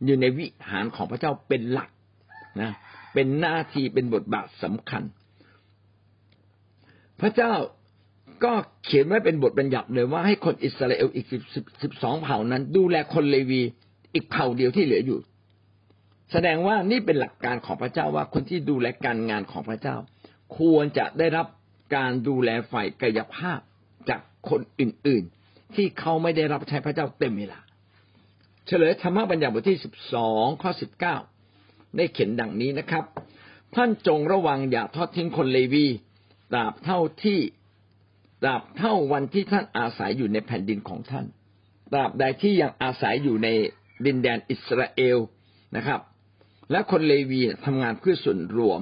[0.04, 1.90] อยู่ในวิหารของพระเจ้าเป็นหลัก
[2.60, 2.72] นะ
[3.14, 5.02] เป็นหน้าที่เป็นบทบาทสำคัญ
[7.20, 7.52] พระเจ้า
[8.44, 8.52] ก็
[8.84, 11.42] เขียนไว้เป็นบทบัญญัติเลยว่าให้คนอิสราเอลอีกสิบ
[11.82, 13.62] สิบสองเผ่านั้น ดูแลคนเลวี
[14.14, 15.18] อีกเผ่าเดียวที่เหลืออยู่
[16.32, 19.96] แสดงว่านี่เป็นหลักการของพระเจ้าว่าคนที่ดูแลการงานของพระเจ้า
[20.58, 21.46] ควรจะได้รับ
[21.96, 23.60] การดูแลฝ่ายกายภาพ
[24.08, 24.20] จาก
[24.50, 27.60] คนอื่น ๆ ที่เขาไม่ได้รับใช้พระเจ้าเต็มเวลา
[28.66, 31.16] เฉลยธรรมบัญญัติบทที่สิบสองข้อสิบเก้า
[31.96, 33.04] ได้เขียนดังนี้นะครับ
[33.74, 35.86] ท่านจงระวังอย่าทอดทิ้งคนเลวี
[36.52, 37.38] ตราบเท่าที่
[38.42, 41.26] ตราบเท่าวันที่ท่านอาศัยอยู่ในแผ่นดินของท่าน
[41.92, 43.48] ตราบใดที่ยังอาศัยอยู่ใน
[44.06, 45.18] ดินแดนอิสราเอล
[45.76, 46.00] นะครับ
[46.70, 48.80] และคนเลวีทำงานเพื่อส่วนรวม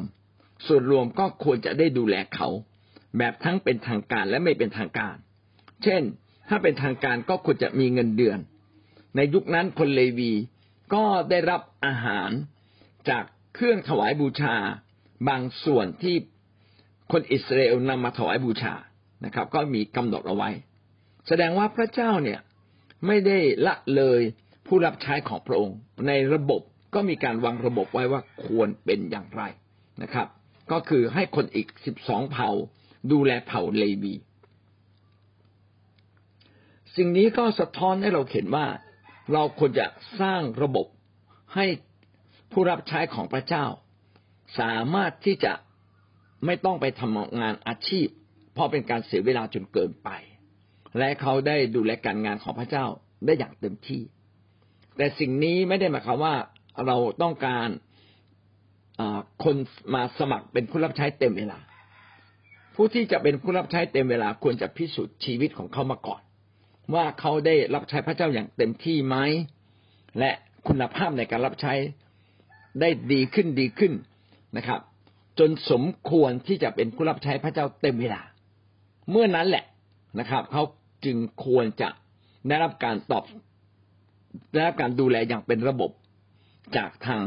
[0.67, 2.49] ส่วนรวมก็ควรจะได้ดูแลเขา
[3.19, 5.17] แบบทั้งเป็นทางการและไม่เป็นทางการ
[5.83, 6.03] เช่น
[6.49, 8.39] ถ้าเป็นทางการก็ควรจะมีเงินเดือน
[9.17, 10.33] ในยุคนั้นคนเลวี
[10.95, 12.31] ก็ได้รับอาหาร
[13.09, 14.57] จากเครื่องถวายบูชา
[15.29, 16.17] บางส่วนที่
[17.13, 18.75] คนอิสราเอลนำมาถวายบูชา
[19.25, 20.51] นะครับ ก็มีกำหนดเอาไว้
[21.29, 22.41] แสดงว่าพระเจ้าเนี่ย
[23.07, 24.21] ไม่ได้ละเลย
[24.67, 26.61] ผู้รับใช้ของพระองค์ ในระบบ
[26.95, 29.43] ก็มีการวางระบบไว้ว่าควรเป็นอย่างไร
[30.03, 30.27] นะครับ
[30.73, 32.51] ก็คือให้คนอีกสิบสองเผ่า
[33.13, 34.15] ดูแลเผ่าเลวี
[36.97, 38.67] สิ่งนี้ก็สะท้อนให้เราเห็นว่า
[39.33, 39.87] เราควรจะ
[40.21, 40.87] สร้างระบบ
[41.55, 41.67] ให้
[42.53, 43.65] ผู้รับใช้ของพระเจ้า
[44.61, 45.53] สามารถที่จะ
[46.45, 48.07] ไม่ต้องไปทำงานอาชีพ
[48.57, 50.11] เพราะเป็นการเสียเวลาจนเกินไป
[50.99, 52.85] และเขาได้ดูแลการงานของพระเจ้า
[53.27, 54.03] ได้อย่างเต็มที่
[54.97, 56.35] แต่สิ่งนี้ไม่ได้หมายความว่า
[56.87, 57.69] เราต้องการ
[59.45, 59.57] คน
[59.95, 61.59] มาสมัครเป็นผู้รับใช้เต็มเวลา
[62.75, 66.23] ผู้ที่จะเป็นผู้รับใช้เต็มเวลาควรจะพิสูจน์ชีวิตของเขามาก่อน
[66.95, 69.17] ว่าเขาได้รับใช้พระเจ้าอย่างเต็มที่ไหม
[70.19, 70.31] และ
[70.69, 71.75] คุณภาพในการรับใช้
[72.81, 73.93] ได้ดีขึ้นดีขึ้น
[74.57, 74.81] นะครับ
[75.39, 78.23] จนสมควรที่จะเป็นผู้รับใช้พระเจ้าเต็มเวลา
[79.11, 79.65] เมื่อนั้นแหละ
[80.19, 80.63] นะครับเขา
[81.05, 81.89] จึงควรจะ
[82.49, 83.25] ได้รับการตอบ
[84.53, 85.91] ได้รับการดูแลอย่างเป็นระบบ
[86.77, 87.23] จากทาง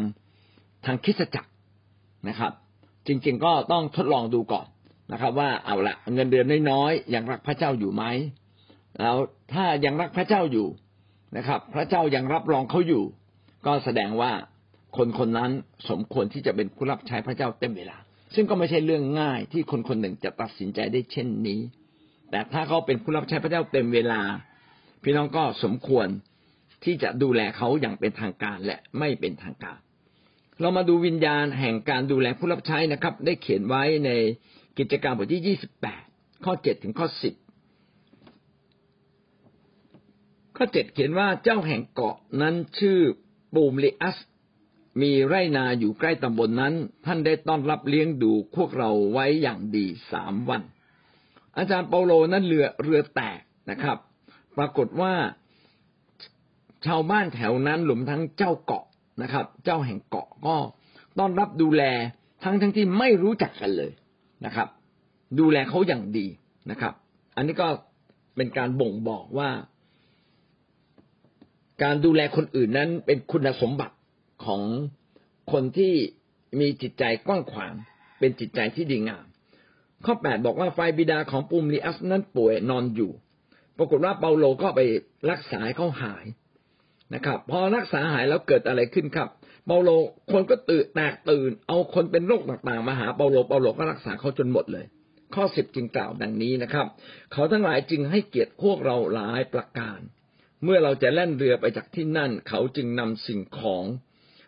[0.85, 1.51] ทางคิสจักร
[2.29, 2.51] นะครับ
[3.07, 4.65] จริงๆก็ต้องทดลองดูก่อน
[5.11, 8.03] นะครับ ว่าเอาละเงินเดือนน้อยๆยังรักพระเจ้าอยู่ไหม
[8.99, 9.15] แล้ว
[9.53, 10.67] ถ้ายังรักพระเจ้าอยู่
[11.37, 13.03] นะครับ พระเจ้ายังรับรองเขาอยู่
[13.65, 14.31] ก็แสดงว่า
[14.97, 15.51] คนคนนั้น
[15.89, 17.97] สมควรที่จะเป็นผู้รับใช้พระเจ้าเต็มเวลา
[18.33, 21.61] ซึ่งก็ไม่ใช่เรื่องง่ายที่คนคนหนึ่งจะตัดสินใจได้เช่นนี้
[22.31, 24.21] แต่ถ้าเขาเป็นผู้รับใช้พระเจ้าเต็มเวลา
[25.03, 26.07] พี่น้องก็สมควร
[26.83, 29.79] ที่จะดูแลเขาอย่างเป็นทางการและไม่เป็นทางการ
[30.59, 34.09] เรามาดูวิญญาณแห่งการดูแลผู้รับใช้นะครับ ได้เขียนไว้ใน
[34.77, 36.03] กิจการบทที่ยี่สิบแปด
[36.45, 37.33] ข้อเจ็ดถึงข้อสิบ
[40.57, 42.99] ข้อเจ็ดเขียนว่าเจ้าแห่งเกาะนั้นชื่อ
[43.53, 44.17] ปูมลิอัส
[45.01, 46.73] มีไร่นาอยู่ใกล้ตำบลนนั้น
[47.05, 50.61] ท่านได้ต้อนรับเลี้ยงดูพวกเราไว้อย่างดีสามวัน
[51.57, 53.39] อาจารย์เปาโลนั้นเรือเรือแตก
[53.71, 53.97] นะครับ
[54.57, 55.13] ปรากฏว่า
[56.85, 58.85] ชาวบ้านแถวนั้นหลุมทั้งเจ้าเกาะ
[59.21, 60.55] นะครับ เจ้าแห่งเกาะก็
[61.19, 61.83] ต้อนรับดูแล
[62.43, 63.91] ทั้งทั้งที่ไม่รู้จักกันเลย
[64.45, 64.67] นะครับ
[65.39, 66.27] ดูแลเขาอย่างดี
[66.71, 66.93] นะครับ
[67.35, 67.67] อันนี้ก็
[68.35, 69.49] เป็นการบ่งบอกว่า
[71.83, 73.95] การดูแลคนอื่นนั้นเป็นคุณสมบัติ
[74.45, 74.61] ของ
[75.51, 75.93] คนที่
[76.59, 77.73] มีจิตใจกว้างขวาง
[78.19, 79.25] เป็นจิตใจที่ดีงาม
[80.05, 83.11] ข้อแปดบอกว่าไฟบิดาของปุมลีอัสนั้นป่วยนอนอยู่
[83.77, 84.81] ปรากฏว่าเปาโลก็ไป
[85.31, 86.25] รักษาให้เขาหาย
[87.13, 89.29] นะครับ พอรักษาหายแล้วเกิดอะไรขึ้นครับ
[89.65, 89.89] เปาโล
[90.31, 94.85] คนก็ตื่นแตกตื่น เอาคนเป็นโรคต่างๆมาหาเปาโลเปาโลก็รักษาเขาจนหมดเลย
[95.35, 96.87] ข้อสิบจึงกล่าวดังนี้นะครับ
[97.33, 99.99] เขาทั้งหลายจึงให้เกียรติพวกเราหลายประการ
[100.63, 103.83] เมื่อเราจะแล่นเรือไปจากที่นั่น เขาจึงนำสิ่งของ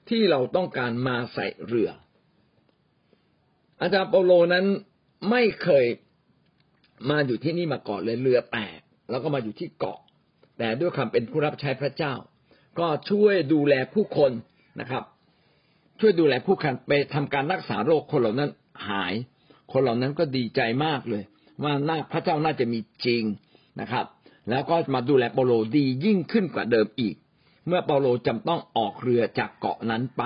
[0.10, 1.90] ที่เราต้องการมาใส่เรือ
[3.82, 4.66] อาจารย์เปาโลนั้น
[5.30, 5.86] ไม่เคย
[7.10, 10.00] มาอยู่ที่นี่มาก่อนเลยเรือแตกแล้วก็มาอยู่ที่เกาะ
[10.58, 12.14] แต่ด้วยความเป็นผู้รับใช้พระเจ้า
[12.80, 14.32] ก็ช่วยดูแลผู้คน
[14.80, 15.04] นะครับ
[16.00, 18.52] ช่วยดูแลผู้คนไปทำการรักษาโรคคนเหล่านั้น
[18.90, 19.14] หาย
[19.72, 21.24] คนเหล่านั้นก็ดีใจมากเลย
[21.64, 23.24] ว่าน่าพระเจ้าน่าจะมีจริง
[23.82, 24.06] นะครับ
[24.50, 27.16] แล้วก็มาดูแลเปาโลดียิ่งขึ้นกว่าเดิมอีก
[27.67, 30.24] เมื่อเปาโลจำต้องออกเรือจากเกาะนั้นไป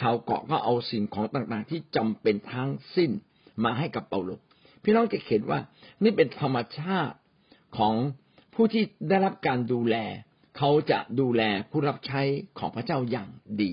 [0.00, 3.10] ชาวเกาะก็เอาสิ่งของต่างๆ ที่จำเป็นทั้งสิ้น
[3.64, 4.30] มาให้กับเปาโล
[4.82, 5.60] พี่น้องจะเห็นว่า
[6.02, 7.16] นี่เป็นธรรมชาติ
[7.76, 7.94] ของ
[8.54, 9.96] ผู้ที่ได้รับการดูแล
[10.56, 12.20] เขาจะดูแลผู้รับใช้
[12.58, 13.28] ของพระเจ้าอย่าง
[13.62, 13.72] ดี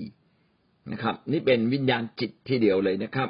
[0.92, 3.28] นะครับ นี่เป็นวิญญาณจิตทีเดียวเลยนะครับ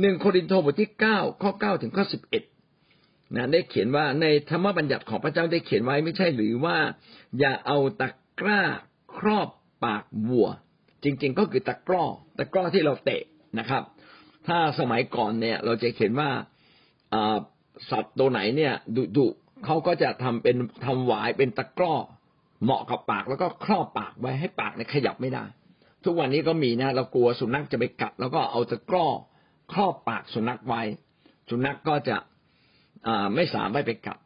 [0.00, 2.42] หนึ่งโครินธ์บทที่เก้าข้อเก้าถึงข้อสิบเอ็ด
[3.34, 6.76] นะได้เขียนว่าในธรรมบัญญัติของพระเจ้าได้เขียนไว้ไม่ใช่หรือว่า
[7.38, 8.08] อย่าเอาตะ
[8.40, 8.62] กร้า
[9.20, 9.48] ครอบ
[9.84, 10.48] ปากวัว
[11.04, 12.04] จริง ๆ ก็คือตะกร้อ
[12.38, 13.22] ตะกร้อที่เราเตะ
[13.58, 13.82] นะครับ
[14.46, 16.30] ถ้าสมัยก่อนเนี่ย เราจะเขียนว่า
[17.90, 19.26] สัตว์ตัวไหนเนี่ยดุดุ
[19.64, 21.94] เขาก็จะทำเป็นทำหวายเป็นตะกร้อ
[22.64, 25.44] เหมาะกับปากแล้วก็ครอบปากไว้ให้ปากเนี่ยขยับไม่ได้
[26.04, 29.06] ทุกวันนี้ก็มีนะ เรากลัวสุนัขจะไปกัด แล้วก็เอาตะกร้อ
[29.72, 30.82] ครอบปากสุนัขไว้
[31.50, 32.16] สุนัขก็จะ
[33.34, 34.18] ไม่สามารถไปกัด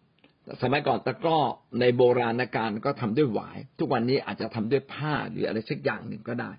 [0.63, 1.41] สมัยก่อนตะกร้อ
[1.81, 6.51] ในโบราณกาลก็ทำด้วยหวาย ทุกวันนี้อาจจะทำด้วยผ้าหรืออะไรสักอย่างหนึ่งก็ได้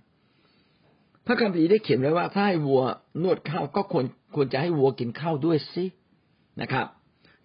[1.26, 2.84] พระคัมภีร์ได้เขียนไว้ว่าถ้าให้วัว
[3.24, 5.86] นวดข้าวก็ควรควรจะให้วัวกินข้าวด้วยสิ
[6.62, 6.88] นะครับ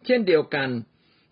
[0.07, 0.69] เช่นเดียวกัน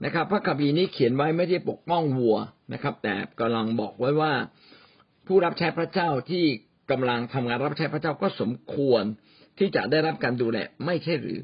[0.04, 2.36] นะครับ พระคัมภีร์นี้เขียนไว้ไม่ได้ปกป้องวัว
[2.72, 4.32] นะครับ แต่กำลังบอกไว้ว่า
[5.26, 6.44] ผู้รับใช้พระเจ้าที่
[6.90, 9.02] กำลังทำงานรับใช้พระเจ้าก็สมควร
[9.58, 11.38] ที่จะได้รับการดูแลไม่ใช่หรือ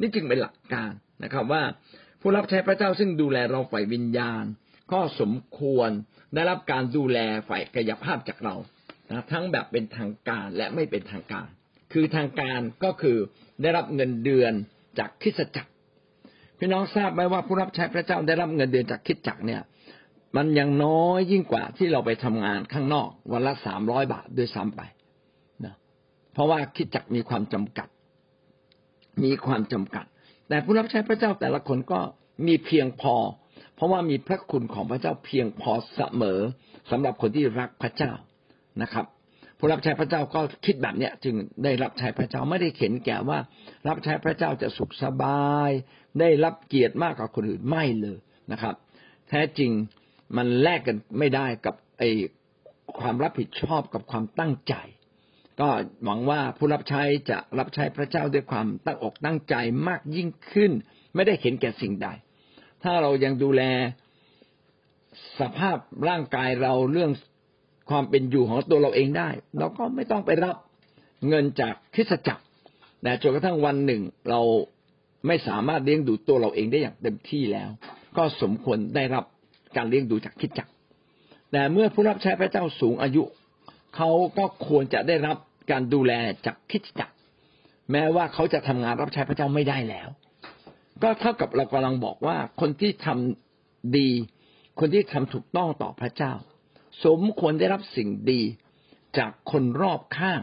[0.00, 0.90] นี่จึงเป็นหลักการ
[1.24, 1.62] นะครับว่า
[2.28, 4.44] ผู้รับใช้พระเจ้าซึ่งดูแลเราฝ่ายวิญญาณ
[4.92, 5.90] ก็สมควร
[6.34, 8.54] ได้รับการดูแลฝ่ายกายภาพจากเรา
[9.10, 11.48] นะทั้งแบบเป็นทางการและไม่เป็นทางการ
[11.92, 13.16] คือทางการก็คือ
[13.62, 14.52] ได้รับเงินเดือน
[14.98, 15.72] จากคิสจักร
[16.58, 19.62] พี่น้องทราบไหมว่าผู้รับใช้พระเจ้าได้รับเงินเดือนจากคิดจักเนี่ย
[20.36, 24.80] มันยังน้อยยิ่งกว่าที่เราไปทำงานข้างนอก วันละสามร้อยบาทด้วยซ้ำไป
[25.64, 25.74] นะ
[26.32, 27.88] เพราะว่าคิดจักมีความจำกัด
[29.24, 30.06] มีความจำกัด
[30.48, 32.00] แต่ผู้รับใช้พระเจ้าแต่ละคนก็
[32.46, 33.14] มีเพียงพอ
[33.74, 36.40] เพราะว่ามีพระคุณของพระเจ้าเพียงพอเสมอ
[36.90, 38.12] สำหรับคนที่รักพระเจ้า
[38.82, 39.06] นะครับ
[39.58, 43.38] ผู้รับใช้พระเจ้าก็คิดแบบเนี้ยจึงได้รับใช้พระเจ้าไม่ได้เข็นแก่ว่า
[43.88, 45.70] รับใช้พระเจ้าจะสุขสบาย
[46.20, 48.18] ได้รับเกียรติมากกว่าคนอื่นไม่เลย
[48.52, 48.74] นะครับ
[49.28, 49.70] แท้จริง
[50.36, 52.02] มันแลกกันไม่ได้กับไอ
[53.00, 54.74] ความรับผิดชอบกับความตั้งใจ
[55.60, 55.68] ก็
[56.04, 59.54] หวังว่าผู้รับใช้จะรับใช้พระเจ้าด้วยความตั้งอกตั้งใจ
[59.88, 60.72] มากยิ่งขึ้น
[61.14, 62.08] ไม่ได้เห็นแก่สิ่งใด
[62.82, 63.62] ถ้าเรายังดูแล
[65.40, 67.10] สภาพร่างกายเราเรื่อง
[67.90, 70.56] ความเป็นอยู่ของตัวเราเองได้ เราก็ไม่ต้องไปรับ
[71.28, 72.44] เงินจากคริสจักร
[73.02, 74.40] แต่จนกระทั่งวันหนึ่งเรา
[75.26, 77.68] ไม่สามารถเลี้ยงดูตัวเราเองได้อย่างเต็มที่แล้ว
[78.16, 79.24] ก็สมควรได้รับ
[79.76, 80.72] การเลี้ยงดูจากคิดจักร
[81.52, 83.22] แต่เมื่อผู้รับใช้พระเจ้าสูงอายุ
[83.96, 85.36] เขาก็ควรจะได้รับ
[85.70, 86.12] การดูแล
[86.46, 87.14] จากคิดจักร
[87.92, 90.08] แม้ว่าเขาจะทำงานรับใช้พระเจ้าไม่ได้แล้ว
[91.02, 94.10] ก็เท่ากับเรากำลังบอกว่าคนที่ทำดี
[94.80, 96.32] คนที่ทำถูกต้องต่อพระเจ้า
[97.04, 98.42] สมควรได้รับสิ่งดี
[99.18, 100.40] จากคนรอบข้าง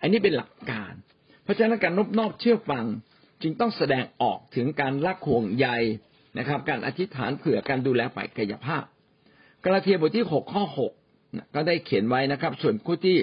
[0.00, 0.92] อันนี้เป็นหลักการ
[1.42, 2.84] เพราะฉะนั้นการนบนอบเชื่อฟัง
[3.42, 5.68] จึงต้องแสดงออกถึงการรักห่วงใย
[6.38, 8.84] นะครับ การอธิษฐานเผื่อการดูแลฝ่ายกายภาพ
[9.64, 10.92] กาลาเทียบทที่หกข้อหก
[11.54, 13.16] ก็ได้เขียนไว้นะครับ ส่วนผู้ที่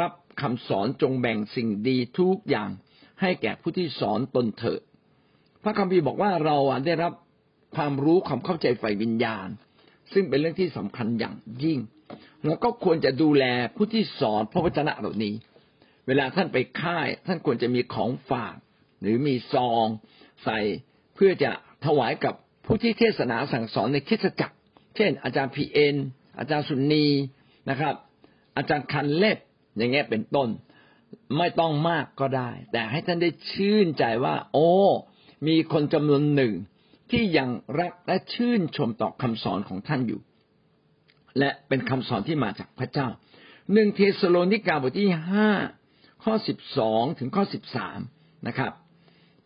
[0.00, 2.70] รับคำสอนจงแบ่งสิ่งดีทุกอย่าง
[3.20, 4.80] ให้แก่ผู้ที่สอนตนเถอะ
[5.62, 7.12] พระคัมภีร์บอกว่าเราได้รับ
[7.76, 9.48] ความรู้ความเข้าใจฝ่ายวิญญาณ
[10.12, 11.78] ซึ่งเป็นเรื่องที่สำคัญอย่างยิ่ง
[12.46, 13.44] แล้วก็ควรจะดูแล
[13.76, 15.34] ผู้ที่สอนพระวจนะเหล่านี้
[16.06, 18.56] เวลาท่านไปค่าย ท่านควรจะมีของฝาก
[19.00, 19.86] หรือมีซอง
[20.44, 20.58] ใส่
[21.14, 21.50] เพื่อจะ
[21.86, 22.34] ถวายกับ
[22.66, 24.56] ผู้ที่เทศนาสั่งสอนในคริสตจักร
[24.96, 25.96] เช่น อาจารย์พีเอ็น
[26.38, 27.06] อาจารย์สุนี
[27.70, 27.94] นะครับ
[28.56, 29.38] อาจารย์คาเล็บ
[29.76, 30.48] อย่างเงี้ยเป็นต้น
[31.38, 34.68] ไม่ต้องมากก็ได้ แต่ให้ท่านได้ชื่นใจว่า โอ้
[35.46, 36.54] มีคนจำนวนหนึ่ง
[37.10, 37.48] ที่ยัง
[37.80, 40.20] รักและชื่นชมต่อคำสอนของท่านอยู่
[41.38, 43.08] และเป็นคำสอนที่มาจากพระเจ้า
[43.72, 45.50] หนึ่งเทสโลนิกาบทที่ห้า
[46.24, 47.98] ข้อสิบสองถึงข้อสิบสาม
[48.46, 48.72] นะครับ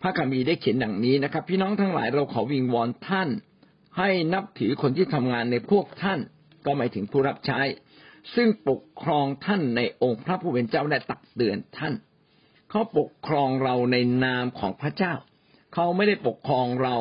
[0.03, 3.29] พระคัมภีร์ได้เขียนดังนี้นะครับ พี่น้องทั้งหลายเราขอวิงวอนท่าน
[3.99, 6.21] ให้นับถือคนที่ทำงานในพวกท่าน
[6.67, 7.61] ก็หมายถึงผู้รับใช้
[8.35, 11.95] ซึ่งปกครองท่านในองค์พระผู้เป็นเจ้าและตักเตือนท่าน
[12.71, 15.15] เขาปกครองเราในนามของพระเจ้า
[15.75, 16.97] เขาไม่ได้ปกครองเรา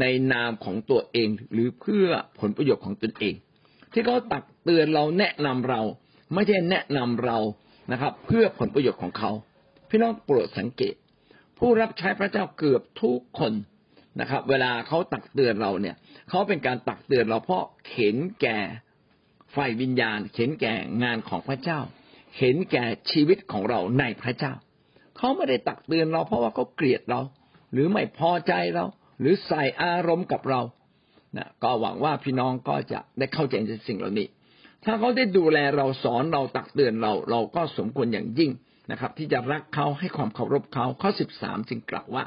[0.00, 2.06] ในนามของตัวเอง หรือเพื่อ
[2.40, 3.34] ผลประโยชน์ของตนเอง
[3.92, 5.82] ที่เขาตักเตือนเราแนะนำเรา
[6.34, 7.38] ไม่ใช่แนะนำเรา
[7.92, 9.30] นะครับ เพื่อผลประโยชน์ของเขา
[9.88, 10.94] พี่น้องโปรดสังเกต
[11.58, 13.52] ผู้รับใช้พระเจ้าเกือบทุกคน
[14.20, 15.96] นะครับ เวลาเขาตักเตือนเราเนี่ย
[16.28, 18.58] เขาเป็นการตักเตือนเราเพราะเข็นแก่
[19.52, 21.80] ไฟวิญญาณเข็นแก่งานของพระเจ้า
[22.34, 24.52] เข็นแก่ชีวิตของเราในพระเจ้า
[25.16, 27.20] เขาไม่ได้ตักเตือนเราเพราะว่าเขาเกลียดเรา
[27.72, 28.84] หรือไม่พอใจเรา
[29.20, 30.60] หรือใส่อารมณ์กับเรา
[31.36, 34.26] นะก็หวังว่าพี่น้องก็จะได้เข้าใจในสิ่งเหล่านี้
[34.84, 38.50] ถ้าเขาได้ดูแลเราสอนเราตักเตือนเรา เราก็สมควรอย่างยิ่ง
[38.90, 42.24] นะครับ ที่จะรักเขาให้ความเคารพเขาข้อสิบสามจึงกล่าวว่า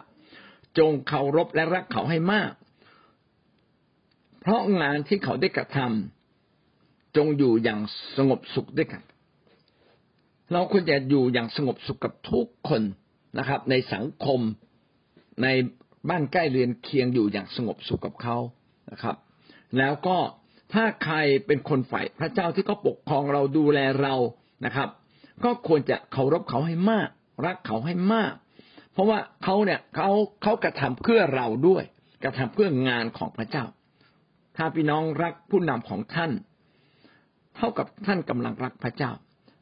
[0.77, 2.51] จงเคารพและรักเขาให้มาก
[4.41, 6.14] เพราะงานที่เขาได้กระทำ
[7.17, 7.79] จงอยู่อย่าง
[8.17, 9.01] สงบสุขด้วยกัน
[10.51, 12.81] เราควรจะอยู่อย่างสงบสุขกับทุกคน
[13.39, 14.39] นะครับ ในสังคม
[15.43, 15.47] ใน
[16.09, 18.37] บ้านใกล้เรือนเคียงอยู่อย่างสงบสุขกับเขา
[18.91, 19.15] นะครับ
[19.77, 20.17] แล้วก็
[20.73, 24.15] ถ้าใครเป็นคนฝ่ายพระเจ้าที่เขาปกครองเราดูแลเรา
[24.65, 24.89] นะครับ
[25.43, 27.09] ก็ควรจะเคารพเขาให้มาก
[27.45, 28.33] รักเขาให้มาก
[28.91, 30.09] เพราะว่าเขาเนี่ยเขา
[30.41, 31.83] เขากระทำเพื่อเราด้วย
[32.23, 33.65] กระทำเพื่องานของพระเจ้า
[34.57, 36.31] ถ้าพี่น้องรักผู้นำของท่าน
[37.55, 39.11] เท่ากับท่านกำลังรักพระเจ้า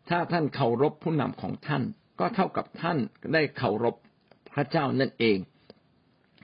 [0.10, 1.84] ถ้าท่านเคารพผู้นำของท่าน
[2.20, 2.98] ก็เท่ากับท่าน
[3.34, 3.96] ได้เคารพ
[4.54, 5.38] พระเจ้านั่นเอง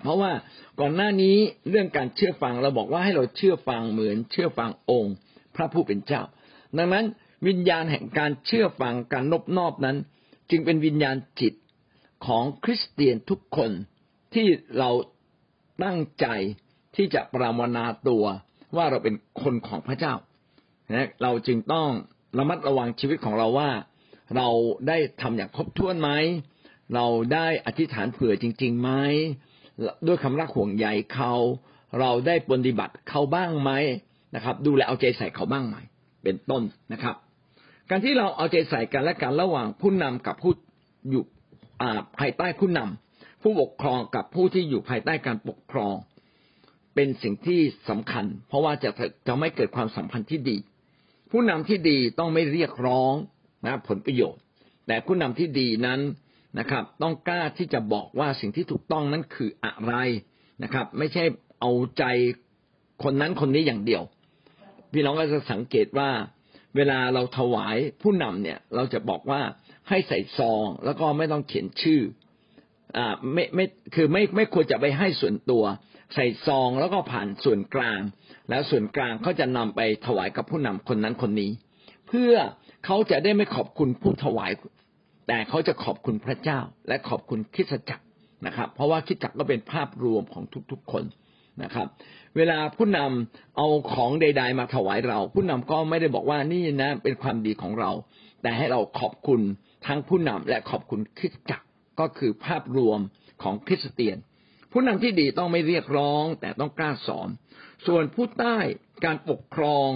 [0.01, 0.31] เพราะว่า
[0.79, 1.35] ก่อนหน้านี้
[1.69, 5.15] เรื่องการเชื่อฟังเราบอกว่าให้เราเชื่อฟังเหมือนเชื่อฟังองค์
[5.55, 6.21] พระผู้เป็นเจ้า
[6.77, 7.05] ดังนั้น
[7.47, 9.97] วิญญาณแห่งการเชื่อฟังการนบนอบนั้น
[10.49, 11.53] จึงเป็นวิญญาณจิต
[12.25, 13.71] ของคริสเตียนทุกคน
[14.33, 14.47] ที่
[14.79, 14.89] เรา
[15.83, 16.25] ตั้งใจ
[16.95, 18.25] ที่จะปรามนาตัว
[18.75, 20.13] ว่าเราเป็นคนของพระเจ้า
[20.93, 21.87] นะเราจึงต้อง
[22.37, 23.69] ระมัดระวังชีวิตของเราว่า
[24.35, 24.47] เรา
[24.87, 26.09] ได้ทำอย่างครบถ้วนไหม
[26.95, 28.89] เราได้อธิษฐานเผื่อจริงๆไหม
[30.07, 31.33] ด้วยคำรักห่วงใยเขา
[31.99, 33.71] เราได้ปฏิบัติเขาบ้างไหม
[34.35, 35.77] นะครับ ดูแลเอาใจใส่เขาบ้างไหม
[36.23, 37.15] เป็นต้นนะครับ
[37.89, 40.53] การที่เราเอาใจใส่กันและกันระหว่างผู้นำกับผู้
[41.09, 41.23] อยู่
[42.19, 45.95] ภายใต้ผู้นำผู้ปกครองกับผู้ที่อยู่ภายใต้การปกครอง
[46.95, 48.89] เป็นสิ่งที่สำคัญ เพราะว่าจะ
[49.27, 50.57] จะไม่เกิดความสัมพันธ์ที่ดี
[51.31, 53.13] ผู้นำที่ดีต้องไม่เรียกร้อง
[53.65, 54.41] นะผลประโยชน์
[54.87, 55.99] แต่ผู้นำที่ดีนั้น
[56.59, 59.93] นะครับ ต้องกล้าที่จะบอกว่าสิ่งที่ถูกต้องนั้นคืออะไร
[60.63, 61.23] นะครับ ไม่ใช่
[61.59, 62.03] เอาใจ
[63.03, 64.03] คนนั้นคนนี้อย่างเดียว
[64.93, 66.09] พี่น้องก็จะสังเกตว่า
[66.75, 69.41] เวลาเราถวายผู้นำเนี่ย เราจะบอกว่า
[69.89, 72.01] ให้ใส่ซองแล้วก็ไม่ต้องเขียนชื่อ
[72.97, 73.65] อ่าไม่ไม่
[73.95, 75.63] คือไม่ไม่ควรจะไปให้ส่วนตัว
[76.13, 77.99] ใส่ซองแล้วก็ผ่านส่วนกลาง
[78.49, 81.51] แล้วส่วนกลางเขาจะนำไปถวายกับผู้นำคนนั้นคนนี้
[82.07, 82.33] เพื่อ
[82.85, 84.51] เขาจะได้ไม่ขอบคุณผู้ถวาย
[85.27, 88.03] แต่เขาจะขอบคุณพระเจ้า และขอบคุณคิดจักร
[88.45, 91.03] นะครับ เพราะว่าคิดจักรก็เป็นภาพรวมของทุกๆคน
[91.63, 91.87] นะครับ
[92.37, 97.91] เวลาผู้นำเอาของใด ๆ มาถวายเรา ผู้นำก็ไม่ได้บอกว่านี่นะเป็นความดีของเรา
[98.41, 99.41] แต่ให้เราขอบคุณ
[99.87, 101.65] ทั้งผู้นำและขอบคุณคิดจักร
[101.99, 102.99] ก็คือภาพรวม
[103.43, 104.17] ของคริสเตียน
[104.71, 107.29] ผู้นำที่ดีต้องไม่เรียกร้องแต่ต้องกล้าสอน
[107.87, 108.57] ส่วนผู้ใต้
[109.05, 109.89] การปกครอง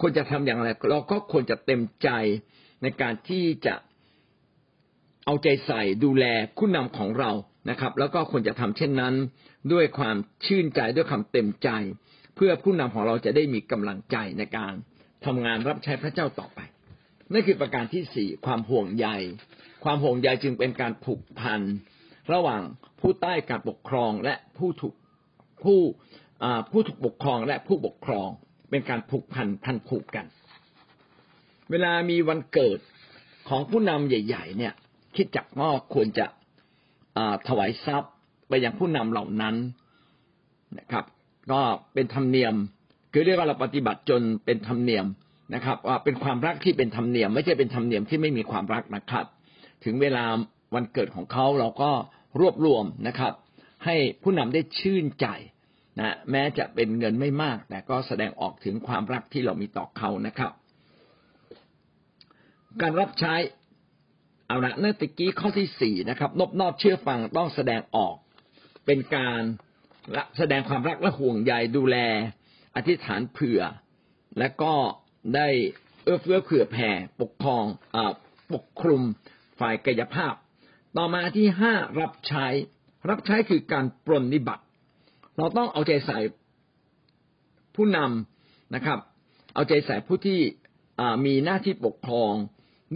[0.00, 2.08] ควรจะทำอย่างไรเราก็ควรจะเต็มใจ
[2.82, 3.74] ในการที่จะ
[5.24, 6.24] เอาใจใส่ดูแล
[6.58, 7.30] ผู้นำของเรา
[7.70, 9.14] นะครับ แล้วก็ควรจะทำเช่นนั้น
[9.72, 11.68] ด้วยความชื่นใจด้วยความเต็มใจ
[12.36, 14.72] เพื่อผู้นำของเราจะได้มีกำลังใจในการ
[15.24, 16.60] ทำงานรับใช้พระเจ้าต่อไป
[17.32, 19.06] นั่นคือประการที่สี่ความห่วงใย
[19.84, 21.60] ความห่วงใยจึงเป็นการผูกพัน
[22.32, 22.62] ระหว่าง
[23.00, 24.94] ผู้ใต้การปกครองและผู้ถูก
[25.62, 25.78] ผู้
[26.70, 28.28] ผู้ถูกปกครองและผู้ปกครอง
[28.70, 30.26] เป็นการผูกพันพันผูกกัน
[31.70, 32.78] เวลามีวันเกิด
[33.48, 34.72] ของผู้นำใหญ่ ๆ เนี่ย
[35.16, 36.26] คิดจักว่าควรจะ
[37.48, 38.12] ถวายทรัพย์
[38.48, 39.56] ไปยังผู้นำเหล่านั้น
[40.78, 41.04] นะครับ
[41.52, 41.60] ก็
[41.94, 42.54] เป็นธรรมเนียม
[43.12, 45.06] คือเรียกว่าเราปฏิบัติจนเป็นธรรมเนียม
[45.54, 49.26] นะครับว่าเป็นความรักที่เป็นธรรมเนียม ไม่ใช่เป็นธรรมเนียมที่ไม่มีความรักนะครับ
[49.84, 50.24] ถึงเวลา
[50.74, 51.90] วันเกิดของเขาเราก็
[52.40, 53.32] รวบรวมนะครับ
[53.84, 55.26] ให้ผู้นำได้ชื่นใจ
[56.00, 60.52] นะแม้จะเป็นเงินไม่มาก แต่ก็แสดงออกถึงความรักที่เรามีต่อเขานะครับ
[62.80, 63.34] การรับใช้
[64.46, 68.16] เอาละเนื่อตะกี้ข้อที่สี่นะครับ นบนอบเชื่อฟังต้องแสดงออก
[68.86, 69.40] เป็นการ
[70.38, 71.96] แสดงความรักและห่วงใยดูแล
[72.76, 73.60] อธิษฐานเผื่อ
[74.38, 74.74] และก็
[75.34, 75.48] ได้
[76.04, 77.98] เอื้อเฟื้อเผื่อแผ่ปกครองอ
[78.54, 79.02] ปกคลุม
[79.60, 80.34] ฝ่ายกายภาพ
[80.96, 82.46] ต่อมาที่ห้ารับใช้
[83.08, 84.64] รับใช้คือการปรนนิบัติ
[85.36, 86.18] เราต้องเอาใจใส่
[87.74, 88.98] ผู้นำนะครับ
[89.54, 90.40] เอาใจใส่ผู้ที่
[91.24, 92.32] มีหน้าที่ปกครอง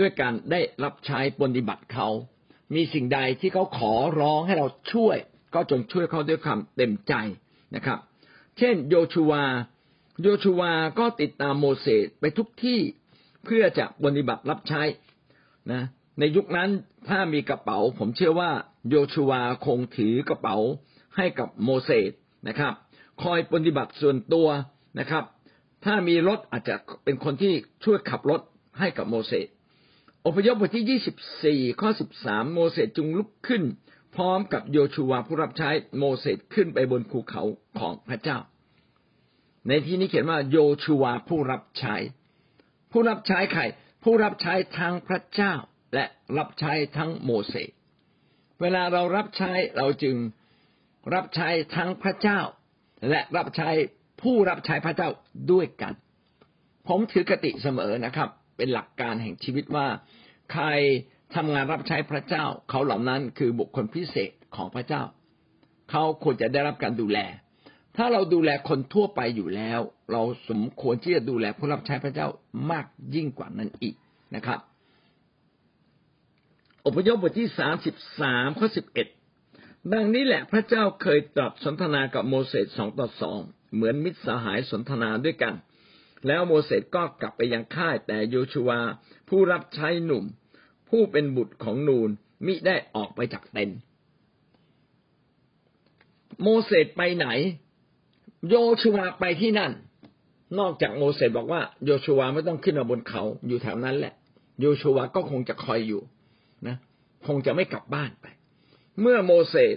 [0.00, 2.08] ด้วยการได้รับใช้ปฏิบัติเขา
[2.74, 5.16] มีสิ่งใดที่เขาขอร้องให้เราช่วย
[5.54, 7.14] ก็จงช่วยเขาด้วยความเต็มใจ
[7.74, 7.98] นะครับ
[8.58, 9.44] เช่น โยชูวา
[10.22, 12.80] โยชูวาก็ติดตามโมเสสไปทุกที่
[13.44, 14.82] เพื่อจะปฏิบัติรับใช้
[15.72, 15.82] นะ
[16.18, 16.70] ในยุคนั้น
[17.08, 18.50] ถ้ามีกระเป๋า ผมเชื่อว่า
[18.90, 20.56] โยชูวาคงถือกระเป๋า
[21.16, 22.10] ให้กับโมเสส
[22.48, 22.72] นะครับ
[23.22, 24.48] คอยปฏิบัติส่วนตัว
[24.98, 25.24] นะครับ
[25.84, 27.52] ถ้ามีรถอาจจะเป็นคนที่
[27.84, 28.40] ช่วยขับรถ
[28.78, 29.46] ให้กับโมเสส
[30.26, 33.62] อพยพบทที่ยี่สิบสี่ข้อสิบสามโมเสสจึงลุกขึ้น
[34.14, 37.42] พร้อมกับโยชูวาผู้รับใช้โมเสสขึ้นไปบนภูเขา
[37.78, 38.38] ของพระเจ้า
[39.68, 41.96] ในที่นี้เขียนว่าโยชูวาผู้รับใช้
[42.92, 43.62] ผู้รับใช้ใคร
[44.02, 45.54] ผู้รับใช้ทั้งพระเจ้า
[45.94, 46.04] และ
[46.38, 47.70] รับใช้ทั้งโมเสส
[48.60, 50.16] เวลาเรารับใช้เราจึง
[51.14, 52.40] รับใช้ทั้งพระเจ้า
[53.08, 53.70] และรับใช้
[54.22, 55.08] ผู้รับใช้พระเจ้า
[55.52, 55.92] ด้วยกัน
[56.88, 59.86] ผมถือกติเสมอนะครับ เป็นหลักการแห่งชีวิตว่า
[60.52, 60.66] ใคร
[61.34, 65.02] ทำงานรับใช้พระเจ้า เขาเหล่านั้นคือบุคคลพิเศษของพระเจ้า
[65.90, 67.18] เขาควรจะได้รับการดูแล
[67.96, 69.80] ถ้าเราดูแลคนทั่วไปอยู่แล้ว
[70.12, 72.28] เราสมควรที่จะดูแลผู้รับใช้พระเจ้า
[72.70, 73.94] มากยิ่งกว่านั้นอีก
[74.34, 74.58] นะครับ
[76.86, 79.06] อพยพบทที่สามสิบสามข้อสิบเอ็ด
[79.92, 83.40] ดังนี้แหละพระเจ้าเคยตรัสสนทนากับโมเสสสองต่อสอง
[83.74, 85.54] เหมือนมิตรสหายสนทนาด้วยกัน
[86.26, 88.80] แล้วโมเสสก็กลับไปยังค่ายแต่โยชูวา
[89.28, 90.24] ผู้รับใช้หนุ่ม
[90.88, 92.10] ผู้เป็นบุตรของนูน
[92.46, 93.70] มิได้ออกไปจากเต็น
[96.42, 97.26] โมเสสไปไหน
[98.50, 99.72] โยชูวาไปที่นั่น
[100.58, 104.14] นอกจากโมเสสบอกว่าโยชูวาไม่ต้องขึ้นมาบนเขาอยู่แถวนั้นแหละ
[104.60, 106.02] โยชูวาก็คงจะคอยอยู่
[106.68, 106.76] นะ
[107.26, 108.26] คงจะไม่กลับบ้านไป
[109.00, 109.76] เมื่อโมเสส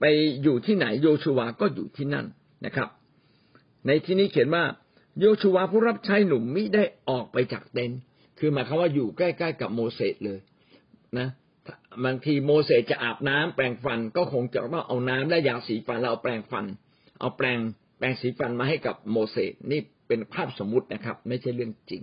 [0.00, 0.04] ไป
[0.42, 2.26] อยู่ที่ไหนโยชูวาก็อยู่ที่นั่น
[2.66, 2.88] นะครับ
[3.86, 4.64] ในที่นี้เขียนว่า
[5.20, 8.00] โยชูวาผู้รับใช้หนุ่มมิได้ออกไปจากเต็นท์
[8.38, 10.38] คือหมายความว่าอยู่ใกล้ๆกับโมเสสเลย
[11.18, 11.28] นะ
[12.04, 16.64] บางทีโมเสสจะอาบน้ำแปรงฟันก็คงจะต้องเอาน้ำและยาสีฟันแล้วเอาแปรงฟัน
[17.20, 17.58] เอาแปรง
[17.98, 22.02] แปรงสีฟันมาให้กับโมเสสนี่เป็นภาพสมมุตินะครับ ไม่ใช่เรื่องจริง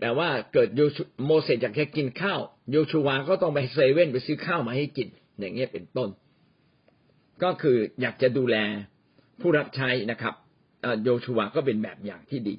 [0.00, 0.80] แต่ว่าเกิดโย
[1.26, 5.08] โมเสสอยากจะกินข้าวโยชูวาก็ต้องไปเซเว่นไปซื้อข้าวมาให้กิน
[5.38, 6.08] อย่างเงี้ยเป็นต้น
[7.42, 8.56] ก็คืออยากจะดูแล
[9.40, 10.34] ผู้รับใช้นะครับ
[11.04, 12.54] โยชูวาก็เป็นแบบอย่างที่ดี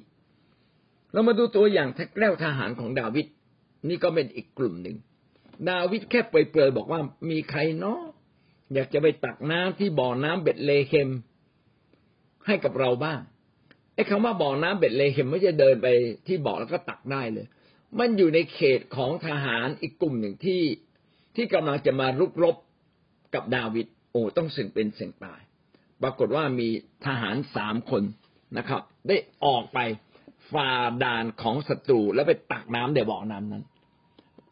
[1.12, 3.26] เรามาดูตัวอย่างแท็กล้วทหารของดาวิด
[3.88, 4.96] นี่ก็เป็นอีกกลุ่มหนึ่ง
[5.70, 8.00] ดาวิดแค่เปรยๆบอกว่ามีใครเนาะ
[8.74, 11.08] อยากจะไปตักน้ำที่บ่อน้ำเบ็ดเลเฮม
[12.46, 13.20] ให้กับเราบ้าง
[13.94, 15.86] ไอ้คำว่าบ่อน้ำเบ็ดเลเฮมไม่จะเดินไป
[16.26, 17.46] ที่บ่อแล้วก็ตักได้เลย
[17.98, 20.62] มันอยู่ในเขตของทหารอีกกลุ่มหนึ่งที่
[21.36, 22.56] ที่กำลังจะมารุกรบ
[23.34, 25.40] กับดาวิดโอ้ต้องสึงเป็นเสียงตาย
[26.02, 26.68] ปรากฏว่ามี
[27.06, 28.02] ทหารสามคน
[28.58, 29.78] นะครับ ได้ออกไป
[30.52, 30.70] ฝ่า
[31.04, 33.64] ด่านของศัตรูแล้วไปตักน้ำในบ่อน้ำนั้น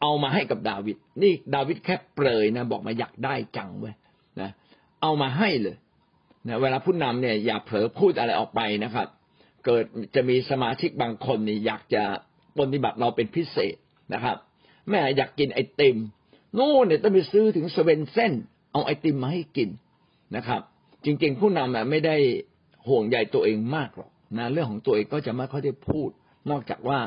[0.01, 3.95] เอามาให้กับดาวิดนี่ดาวิดแค่เปรยนะบอกมาอยากได้จังเว้ย
[4.41, 4.49] นะ
[5.01, 5.75] เอามาให้เลย
[6.47, 9.07] นะเวลาผู้นำเนี่ยอย่าเผลอพูดอะไรออกไปนะครับ
[9.65, 9.85] เกิด
[10.15, 12.03] จะมีสมาชิกบางคนนี่อยากจะ
[12.57, 13.75] ปฏิบัติเราเป็นพิเศษ
[14.13, 14.37] นะครับ
[14.89, 15.97] แม่อยากกินไอติม
[16.57, 18.33] นู่นเนี่ยต้องไปซื้อถึงสเวนเซน
[18.71, 19.69] เอาไอติมมาให้กิน
[20.35, 20.61] นะครับ
[21.05, 22.15] จริง ๆ ผู้นำไม่ได้
[22.87, 26.09] ห่วงใยตัวเองมากหรอกนะเรื่องของตัวเองก็จะไม่ค่อยได้พูด
[26.49, 26.99] นอกจากว่า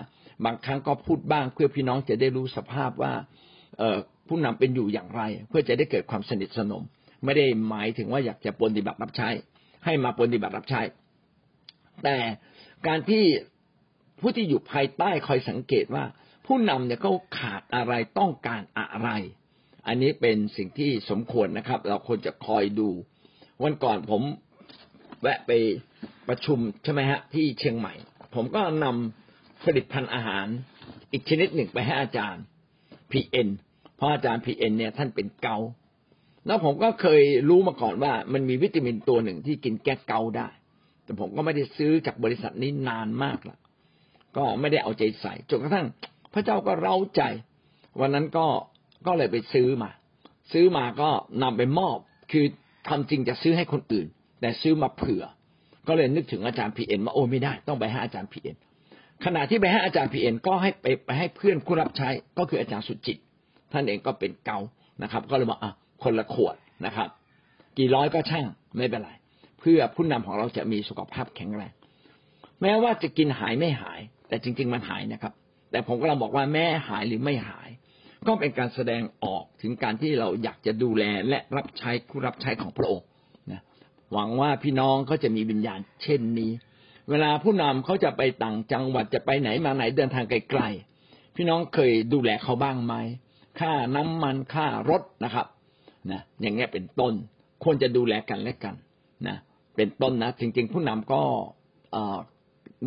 [0.44, 3.12] บางครั้งก็พูดบ้าง เพื่อพี่น้องจะได้รู้สภาพว่า
[3.78, 6.82] เผู้นำเป็นอยู่อย่างไร เพื่อจะได้เกิดความสนิทสนม
[7.24, 9.28] ไม่ได้หมายถึงว่าอยากจะปฏิบัติรับใช้
[9.84, 10.80] ให้มาปฏิบัติรับใช้
[12.04, 12.18] แต่
[12.86, 13.24] การที่
[14.20, 16.04] ผู้ที่อยู่ภายใต้คอยสังเกตว่า
[16.46, 19.10] ผู้นำเนี่ยเขาขาดอะไรต้องการอะไร
[19.86, 22.88] อันนี้เป็นสิ่งที่สมควรนะครับ เราควรจะคอยดู
[23.62, 24.22] วันก่อนผม
[25.22, 25.50] แวะไป
[26.28, 27.94] ประชุมใช่ไหมฮะ ที่เชียงใหม่
[28.34, 30.46] ผมก็นำผลิตภัณฑ์อาหาร
[31.12, 32.42] อีกชนิดหนึ่งไปให้อาจารย์
[33.10, 33.48] พีเอ็น
[33.96, 35.56] เพราะอาจารย์พีเอ็นเนี่ยท่านเป็นเกา
[36.46, 40.48] แล้วผมก็เคยรู้มาก่อนว่า มันมีวิตามินตัวหนึ่งที่กินแก้เกาได้
[41.04, 43.58] แต่ผมก็ไม่ได้ซื้อจากบริษัทนี้นานมากละ
[44.36, 45.86] ก็ไม่ได้เอาใจใส่จนกระทั่ง
[46.34, 47.22] พระเจ้าก็เร้าใจ
[48.00, 48.46] วันนั้นก็
[49.06, 49.90] ก็เลยไปซื้อมา
[50.52, 51.10] ซื้อมาก็
[51.42, 51.96] นำไปมอบ
[52.32, 52.44] คือ
[52.88, 54.06] ทำจริงจะซื้อให้คนอื่น
[54.40, 55.24] แต่ซื้อมาเผื่อ
[55.88, 58.56] ก็เลยนึกถึงอาจารย์พีเอ็นว่าโอ้ไม่ได้ ต้องไปให้อาจารย์พีเอ็น
[59.24, 63.18] ขณะที่ไปให้อาจารย์พีเอ็นก็ให้ไปไปให้เพื่อนคู่รับใช้ก็คืออาจารย์สุจิต
[63.72, 64.58] ท่านเองก็เป็นเกา
[65.02, 67.08] นะครับ ก็เลยบอกอะคนละขวดนะครับ
[67.78, 68.46] กี่ร้อยก็ช่าง
[68.76, 69.10] ไม่เป็นไร
[69.64, 71.72] พื่อผู้นำของเราจะมีสุขภาพแข็งแรง
[72.62, 75.32] แม้ว่าจะกินหายไม่หาย แต่จริง ๆ มันหายนะครับ
[75.70, 77.68] แต่ผมก็ลังบอกว่าแม่หายหรือไม่หาย
[78.26, 83.06] ก็เป็นการแสดงออกถึงการที่เราอยากจะดูแลและรับใช้ผู้รับใช้ของพระองค์
[83.52, 83.60] นะ
[84.12, 86.52] หวังว่าพี่น้องเขาจะมีวิญญาณเช่นนี้
[87.10, 92.94] เวลาผู้นำเขาจะไปต่างจังหวัดจะไปไหนมาไหนเดินทางไกลๆพี่น้องเคยดูแลเขาบ้างไหม
[93.60, 95.46] ค่าน้ำมันค่ารถนะครับ
[96.10, 97.14] นะอย่างเงี้ยเป็นต้น
[97.64, 98.74] ควรจะดูแลกันและกัน
[99.28, 99.36] นะ
[99.76, 101.22] เป็นต้นนะ จริง ๆ ผู้นำก็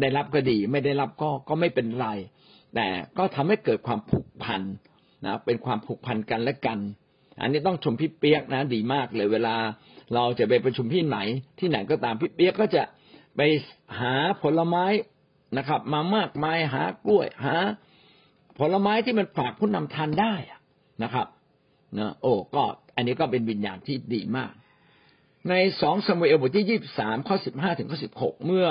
[0.01, 2.07] ได้รับก็ดี ไม่ได้รับก็ก็ไม่เป็นไร
[2.75, 4.61] แต่ก็ทำให้เกิดความผูกพัน
[5.25, 6.79] นะเป็นความผูกพันกันและกัน
[7.41, 9.55] อันนี้ต้องชมพี่เปียกนะ ดีมากเลย เวลา
[10.15, 11.17] เราจะไปประชุมที่ไหน
[11.59, 12.83] ที่ไหนก็ตามพี่เปียกก็จะ
[13.35, 13.41] ไป
[13.99, 14.85] หาผลไม้
[15.57, 17.55] นะครับ มามากมายหากล้วยหา
[18.59, 20.33] ผลไม้ที่มันฝากผู้นำทานได้
[21.03, 21.27] นะครับ
[21.97, 22.63] นะโอ้ก็
[22.95, 24.51] อันนี้ก็เป็นวิญญาณที่ดีมาก
[25.49, 28.67] ในสองสมุเอลบทที่ยี่บสามข้อสิบห้าถึงข้อสิบหกเมื่อ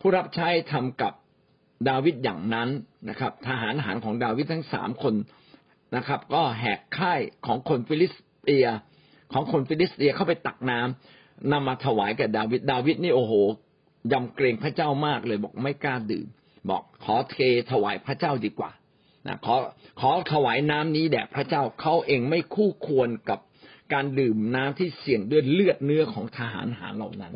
[0.00, 1.12] ผู้รับใช้ทำกับ
[1.88, 2.68] ดาวิดอย่างนั้น
[3.08, 5.14] นะครับ ทหารหาญของดาวิดทั้งสามคน
[5.96, 8.66] นะครับ ก็แหกค่ายของคนฟิลิสเตีย
[9.32, 13.32] ของคนฟิลิสเตียเข้าไปตักน้ำนำมาถวายแก่ดาวิดดาวิดนี่โอ้โห
[14.12, 16.26] ยำเกรงพระเจ้ามากเลยบอกไม่กล้าดื่ม
[16.70, 17.36] บอกขอเท
[17.70, 18.70] ถวายพระเจ้าดีกว่า
[19.26, 19.54] นะขอ
[20.00, 23.40] ขอถวายน้ำนี้แด่พระเจ้าเขาเองไม่คู่ควรกับ
[23.92, 27.34] การดื่มน้ำที่เสี่ยงด้วยเลือดเนื้อของทหารหาญเหล่านั้น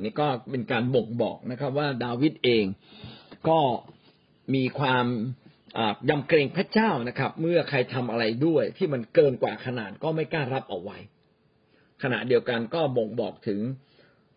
[0.00, 2.64] นี่ก็เป็นการบ่งบอกนะครับ ว่าดาวิดเอง
[3.48, 3.60] ก็
[4.54, 5.06] มีความ
[6.10, 10.98] ยำเกรงพระเจ้านะครับ เมื่อใครทำอะไรด้วยที่มันเกินกว่าขนาดก็ไม่กล้ารับเอาไว้
[12.02, 13.60] ขณะเดียวกันก็บ่งบอกถึง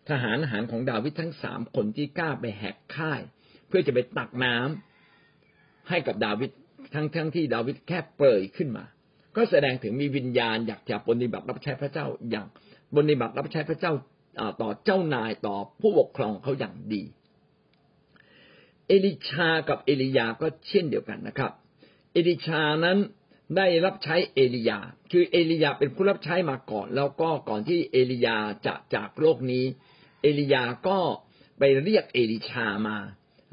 [0.08, 3.20] ทหารหารของดาวิดทั้งสามคนที่กล้าไปแหกค่าย
[3.68, 6.50] เพื่อจะไปตักน้ำให้กับดาวิด
[6.94, 8.84] ทั้งทั้งที่ดาวิดแค่เปรยขึ้นมา
[9.36, 12.46] ก็แสดงถึงมีวิญญาณอยากจะปฏิบัติรับใช้พระเจ้าอย่าง
[12.96, 13.92] ปฏิบัติรับใช้พระเจ้า
[14.60, 17.02] ต่อเจ้านายต่อผู้ปกครองเขาอย่างดี
[18.88, 21.52] เอลิชากับเอลียาก็เช่นเดียวกันนะครับ
[22.12, 22.98] เอลิชานั้น
[23.56, 24.78] ได้รับใช้เอลียา
[25.12, 29.64] คือเอลียาเป็นผู้รับใช้มาก่อน แล้วก็ก่อนที่เอลียาจะจากโลกนี้
[30.22, 30.98] เอลียาก็
[31.58, 32.96] ไปเรียกเอลิชามา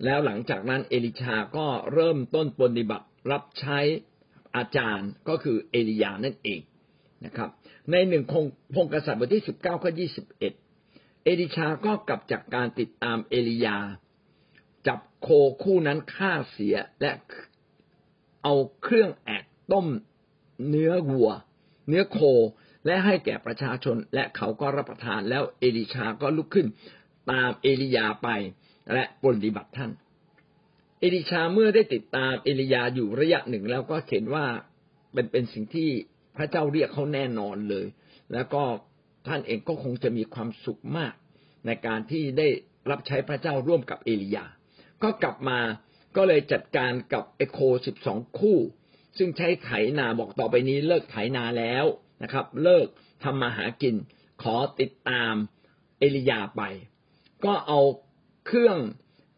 [0.03, 3.79] แล้วหลังจากนั้นเอลิชาก็เริ่มต้นปฏิบัติรับใช้
[4.55, 6.61] อาจารย์ก็คือเอลียานั่นเอง
[7.25, 7.49] นะครับ
[7.91, 8.23] ในหนึ่ง
[8.75, 10.53] พงกษัตริย์บทที่สิบเก้าข้อยี่สิบเอ็ด
[11.23, 13.77] เอลิชาก็กลับจากการติดตามเอลียา
[14.87, 15.27] จับโค
[15.63, 17.11] คู่นั้นฆ่าเสียและ
[18.43, 19.87] เอาเครื่องแอกต้ม
[20.67, 21.31] เนื้อวัว
[21.87, 22.19] เนื้อโค
[22.85, 26.67] และให้แก่ประชาชนและเขาก็รับประทานแล้วเอลิชาก็ลุกขึ้น
[27.31, 28.29] ตามเอลียาไป
[28.93, 29.91] และปฏิบัติท่าน
[31.03, 34.45] เอลิชาเมื่อได้ติดตามเอลียาอยู่ระยะหนึ่งแล้วก็เห็นว่า
[35.13, 35.89] เป็นเป็นสิ่งที่
[36.37, 37.85] พระเจ้าเรียกเขาแน่นอนเลย
[38.33, 38.63] แล้วก็
[39.27, 41.13] ท่านเองก็คงจะมีความสุขมาก
[41.65, 42.47] ในการที่ได้
[42.89, 44.45] รับใช้พระเจ้าร่วมกับเอลียา
[45.03, 45.59] ก็กลับมา
[46.15, 48.59] ก็เลยจัดการกับเอโคสิบสองคู่
[49.17, 51.85] ซึ่งใช้ไถนาบอกต่อไปนี้เลิกไถนาแล้ว
[52.23, 52.87] นะครับ เลิก
[53.23, 53.95] ทำมาหากิน
[54.43, 55.33] ขอติดตาม
[55.99, 56.61] เอลียาไป
[57.45, 57.79] ก็เอา
[58.47, 58.77] เครื่อง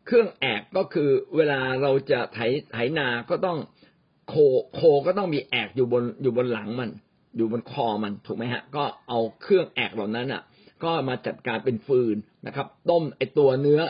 [0.05, 2.39] เครื่องแอกก็คือเวลาเราจะไถ
[2.71, 3.57] ไถนาก็ต้อง
[4.29, 4.35] โค
[4.73, 6.91] โคก็ต้องมีแอกอยู่บนอยู่บนหลังมัน
[7.37, 10.41] อยู่บนคอมันถูกไหมฮะ ก็เอาเครื่องแอกเหล่านั้นอะ
[10.83, 12.15] ก็มาจัดการเป็นฟืน
[12.47, 13.81] นะครับ ต้มไอตัวเนื้อ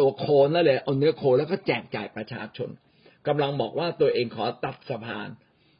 [0.00, 2.68] ตัวโคนั่นเลยเอาเนื้อโคแล้วก็แจกจ่ายประชาชน
[3.26, 5.28] กำลังบอกว่าตัวเองขอตัดสะพาน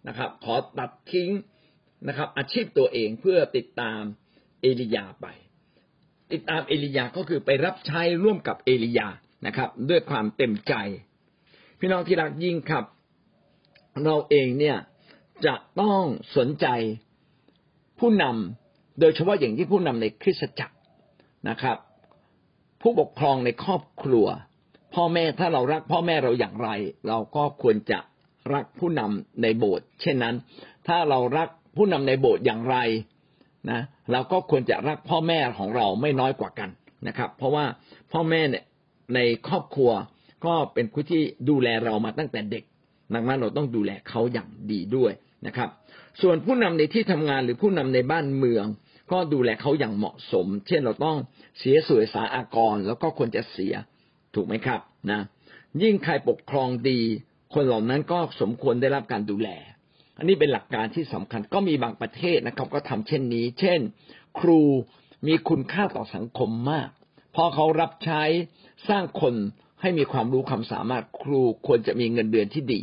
[0.09, 1.31] นะครับ ขอตัดทิ้ง
[2.09, 4.03] นะครับ อาชีพตัวเองเพื่อติดตาม
[4.63, 5.27] เอลียาไป
[6.33, 9.09] ติดตามเอลียาก็คือไปรับใช้ร่วมกับเอลียา
[9.47, 10.75] นะครับ ด้วยความเต็มใจ
[11.79, 12.85] พี่น้องที่รักยิ่งครับ
[14.05, 14.77] เราเองเนี่ย
[15.47, 16.03] จะต้อง
[16.37, 16.67] สนใจ
[18.01, 20.77] ผู้นำโดยเฉพาะอย่างที่ผู้นำในคริสตจักร
[21.49, 21.77] นะครับ
[22.83, 24.27] ผู้ปกครองในครอบครัว
[24.95, 26.69] พ่อแม่ถ้าเรารักพ่อแม่เราอย่างไร
[27.09, 27.99] เราก็ควรจะ
[28.55, 30.35] รักผู้นำในโบสถ์เช่นนั้น
[30.89, 32.77] ถ้าเรารักผู้นำในโบสถ์อย่างไร
[33.71, 33.81] นะ
[34.13, 36.71] เราก็ควรจะรักพ่อแม่ของเราไม่น้อยกว่ากัน
[37.09, 37.65] นะครับ เพราะว่า
[38.13, 38.65] พ่อแม่เนี่ย
[39.15, 39.91] ในครอบครัว
[40.45, 42.65] ก็เป็นผู้ที่ดูแลเรามาตั้งแต่เด็ก
[43.15, 45.13] ดังนั้นเราต้องดูแลเขาอย่างดีด้วย
[45.47, 45.69] นะครับ
[46.23, 48.67] ส่วนผู้นำในที่ทำงานหรือผู้นำในบ้านเมือง
[49.13, 51.17] ก็ดูแลเขาอย่างเหมาะสม เช่นเราต้อง
[51.59, 53.75] เสียสวยสาอากร แล้วก็ควรจะเสีย
[54.35, 54.81] ถูกไหมครับ
[55.11, 55.21] นะ
[55.83, 57.01] ยิ่งใครปกครองดี
[57.55, 59.49] คนเหล่านั้นก็สมควรได้รับการดูแล
[60.19, 63.81] อันนี้เป็นหลักการที่สำคัญก็มีบางประเทศนะครับ ก็ทำเช่นนี้ เช่น
[64.39, 64.61] ครู
[65.27, 66.89] มีคุณค่าต่อสังคมมาก
[67.35, 68.23] พอเขารับใช้
[68.89, 69.35] สร้างคน
[69.81, 72.81] ให้มีความรู้ความสามารถครูควรจะมีเงินเดือนที่ดี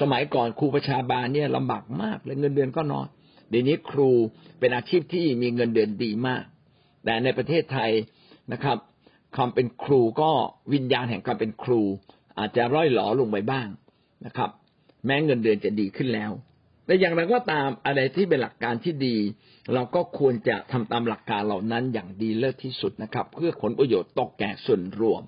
[0.00, 3.06] สมัยก่อนครูประชาบาลเนี่ยลำบากมากเลยเงินเดือนก็น้อย
[3.48, 4.10] เดี๋ยวนี้ครู
[4.58, 6.44] เป็นอาชีพที่มีเงินเดือนดีมาก
[7.04, 7.90] แต่ในประเทศไทย
[8.52, 8.78] นะครับ
[9.36, 10.30] ความเป็นครูก็
[10.72, 11.82] วิญญาณแห่งการเป็นครู
[12.38, 13.68] อาจจะร่อยหลอลงไปบ้าง
[14.26, 14.50] นะครับ
[15.06, 16.30] แม้เงินเดือนจะดีขึ้นแล้ว
[16.86, 19.16] แต่อย่างไรก็ตามอะไรที่เป็นหลักการที่ดี
[19.74, 25.22] เราก็ควรจะทำตามหลักการเหล่านั้นอย่างดีเลิศที่สุดนะครับ เพื่อผลประโยชน์ตกแก่ส่วนรวม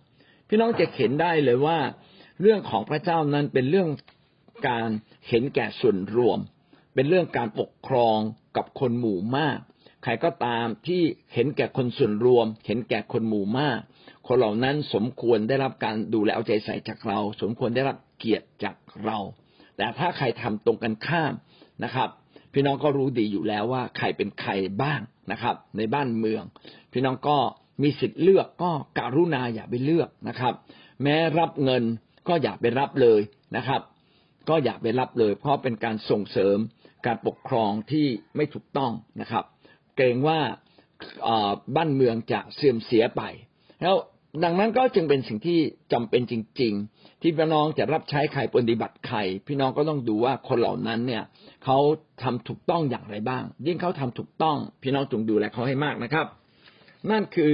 [0.49, 1.79] พี่น้องจะเห็นได้เลยว่า
[2.41, 3.89] เรื่องของพระเจ้านั้นเป็นเรื่อง
[4.69, 4.89] การ
[5.29, 6.39] เห็นแก่ส่วนรวม
[6.95, 8.19] เป็นเรื่องการปกครอง
[8.57, 9.59] กับคนหมู่มาก
[10.05, 11.03] ใครก็ตามที่
[11.35, 13.79] เห็นแก่คนส่วนรวม เห็นแก่คนหมู่มาก
[14.27, 19.19] คนเหล่านั้นสมควรได้รับการดูแลเอาใจใส่จากเรา สมควรได้รับเกียรติจากเรา
[19.77, 21.33] แต่ถ้าใครทำตรงกันข้าม
[21.85, 22.09] นะครับ
[22.53, 24.51] พี่น้องก็รู้ดีอยู่แล้วว่าใครเป็นใคร
[24.83, 25.01] บ้าง
[25.33, 26.43] นะครับ ในบ้านเมือง
[26.93, 27.39] พี่น้องก็
[27.83, 30.55] มีสิทธิ์เลือกก็การุณาอย่าไปเลือกนะครับ
[31.03, 31.83] แม้รับเงิน
[32.29, 33.21] ก็อย่าไปรับเลย
[33.57, 33.81] นะครับ
[34.49, 36.57] ก็อย่าไปรับเลย เพราะเป็นการส่งเสริม
[37.07, 38.07] การปกครองที่
[38.37, 39.45] ไม่ถูกต้องนะครับ
[39.97, 40.41] เกรงว่า
[41.77, 43.23] บ้านเมืองจะเสื่อมเสียไป
[43.83, 43.97] แล้ว
[44.45, 45.59] ดังนั้นก็จึงเป็นสิ่งที่
[45.93, 51.23] จำเป็นจริง ๆ ที่พี่น้องจะรับใช้ใครปฏิบัติใครพี่น้องก็ต้องดูว่าคนเหล่านั้นเนี่ย
[51.65, 51.79] เขา
[52.23, 56.27] ทำถูกต้องอย่างไรบ้าง ยิ่งเขาทำถูกต้อง พี่น้องจงดูแลเขาให้มากนะครับ
[57.11, 57.53] นั่นคือ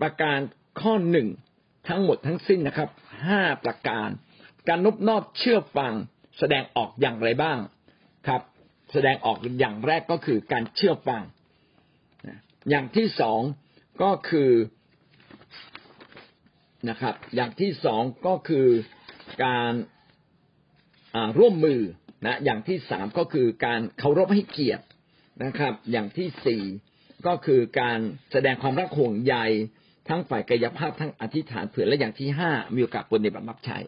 [0.00, 0.38] ประการ
[0.80, 1.28] ข้อหนึ่ง
[1.88, 2.88] ทั้งหมดทั้งสิ้นนะครับ
[3.26, 4.08] ห้าประการ
[4.68, 5.92] การนบนอบเชื่อฟัง
[6.38, 7.58] แสดงออกอย่างไรบ้าง
[8.26, 8.42] ครับ
[8.92, 11.22] แสดงออกอย่างแรกก็คือการเชื่อฟัง
[12.70, 13.40] อย่างที่สอง
[14.02, 14.50] ก็คือ
[16.90, 18.66] นะครับ อย่างที่สองก็คือ
[19.44, 19.72] การ
[21.38, 21.80] ร่วมมือ
[22.26, 24.84] นะอย่างที่สามก็คือการเคารพให้เกียรติ
[25.44, 26.62] นะครับ อย่างที่สี่
[27.26, 27.98] ก็คือการ
[28.32, 29.34] แสดงความรักห่วงใย
[30.08, 33.78] ทั้งฝ่ายกายภาพทั้งอธิษฐานเผื่อและอย่างที่ห้ามีโอกาสปฏิบัติรับใช้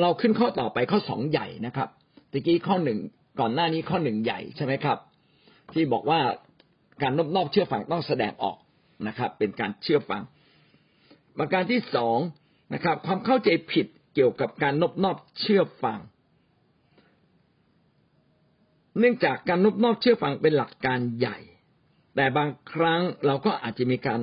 [0.00, 1.88] เราขึ้นข้อต่อไปข้อสองใหญ่นะครับ
[2.32, 2.98] ตะกี้ข้อหนึ่ง
[3.40, 4.98] ก่อนหน้านี้ข้อหนึ่งใหญ่ใช่ไหมครับ
[5.74, 6.20] ที่บอกว่า
[7.02, 8.56] การนบนอบเชื่อฟังต้องแสดงออก
[9.06, 10.22] นะครับ เป็นการเชื่อฟัง
[11.38, 12.18] ประการที่สอง
[12.74, 16.00] นะครับ ความเข้าใจผิดเกี่ยวกับการนบนอบเชื่อฟัง
[18.98, 21.38] เนื่องจากการนบนอบเชื่อฟังเป็นหลักการใหญ่
[22.16, 24.20] แต่บางครั้งเราก็อาจจะมีการ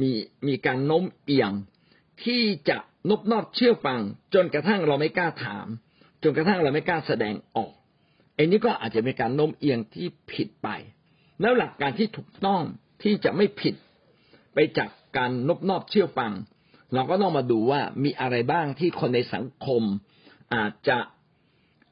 [0.00, 0.10] มี
[0.48, 1.52] มีการโน้มเอียง
[2.24, 2.76] ที่จะ
[3.10, 4.00] นบนอบเชื่อฟัง
[4.34, 5.66] จนกระทั่งเราไม่กล้าถาม
[6.22, 7.72] จนกระทั่งเราไม่กล้าแสดงออก
[8.36, 10.68] อันนี้ก็อาจจะเป็นการโน้มเอียงที่ผิดไป
[11.40, 12.62] แล้วหลักการที่ถูกต้อง
[13.02, 13.74] ที่จะไม่ผิด
[14.54, 16.32] ไปจาก การนบนอบเชื่อฟัง
[16.94, 19.82] เราก็ต้องมาดูว่ามีอะไรบ้างที่คนในสังคม
[20.54, 20.96] อาจจะ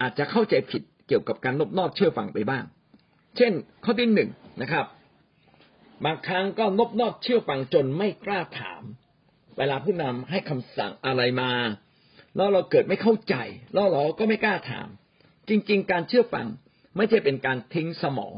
[0.00, 2.64] อาจจะเข้าใจผิดเกี่ยวกับการนบนอบเชื่อฟังไปบ้าง
[3.36, 3.52] เช่น
[3.84, 4.30] ข้อที่หนึ่ง
[4.62, 4.86] นะครับ
[6.04, 8.82] บางครั้งก็นบนอบเชื่อฟังจนไม่กล้าถาม
[9.58, 11.52] เวลาผู้นำให้คำสั่งอะไรมา
[12.36, 13.34] แล้วเราเกิดไม่เข้าใจ
[13.74, 14.88] แล้วเราก็ไม่กล้าถาม
[15.48, 16.46] จริง ๆ การเชื่อฟัง
[16.96, 18.34] ไม่ใช่เป็นการทิ้งสมอง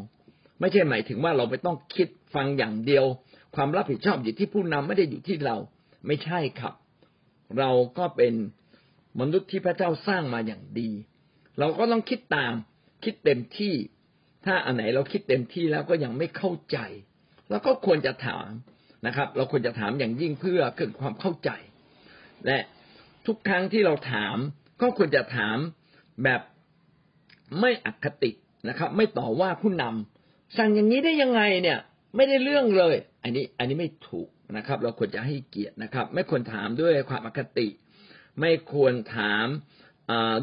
[0.61, 3.05] ไม่ใช่หมายถึงว่าเราไม่ต้องคิดฟังอย่างเดียว
[3.57, 5.57] ความรับผิดชอบอยู่ที่ผู้นำไม่ได้อยู่ที่เรา
[6.07, 6.75] ไม่ใช่ครับ
[7.59, 8.35] เราก็เป็น
[9.21, 10.91] มนุษย์ที่พระเจ้าสร้างมาอย่างดี
[11.59, 12.53] เราก็ต้องคิดตาม
[13.05, 13.75] คิดเต็มที่
[14.45, 16.79] ถ้าอันไหนเราคิดเต็มที่แล้วก็ยังไม่เข้าใจ
[17.51, 18.49] เราก็ควรจะถาม
[19.07, 21.51] นะครับ เราควรจะถามอย่างยิ่งเพื่อเกิดความเข้าใจ
[22.47, 22.59] และ
[23.27, 24.37] ทุกครั้งที่เราถาม
[24.81, 25.57] ก็ควรจะถาม
[26.25, 26.41] แบบ
[27.61, 28.31] ไม่อคติ
[28.69, 31.79] นะครับ ไม่ต่อว่าผู้นำสั่งอย่างนี้ได้ยังไงเนี่ย
[32.17, 37.69] ไม่ได้เรื่องเลย อันนี้อันนี้ไม่ถูกนะครับ เราควรจะให้เกียรตินะครับ ไม่ควรถามด้วยความอคติ
[38.41, 39.47] ไม่ควรถาม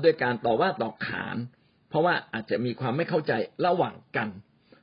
[0.03, 1.38] ด้วยการต่อว่าต่อขาน
[1.89, 3.34] เพราะว่าอาจจะมีความไม่เข้าใจ
[3.65, 4.29] ระหว่างกัน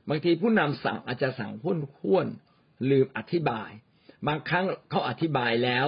[0.09, 2.27] บางทีผู้นำสั่งอาจจะสั่งพุ่นห้วน
[2.89, 3.69] ลืมอธิบาย
[4.27, 5.87] บางครั้งเขาอธิบายแล้ว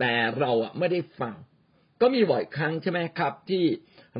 [0.00, 1.34] แต่เราอะไม่ได้ฟัง
[2.00, 3.64] ก็มีบ่อยครั้งใช่ไหมครับ ที่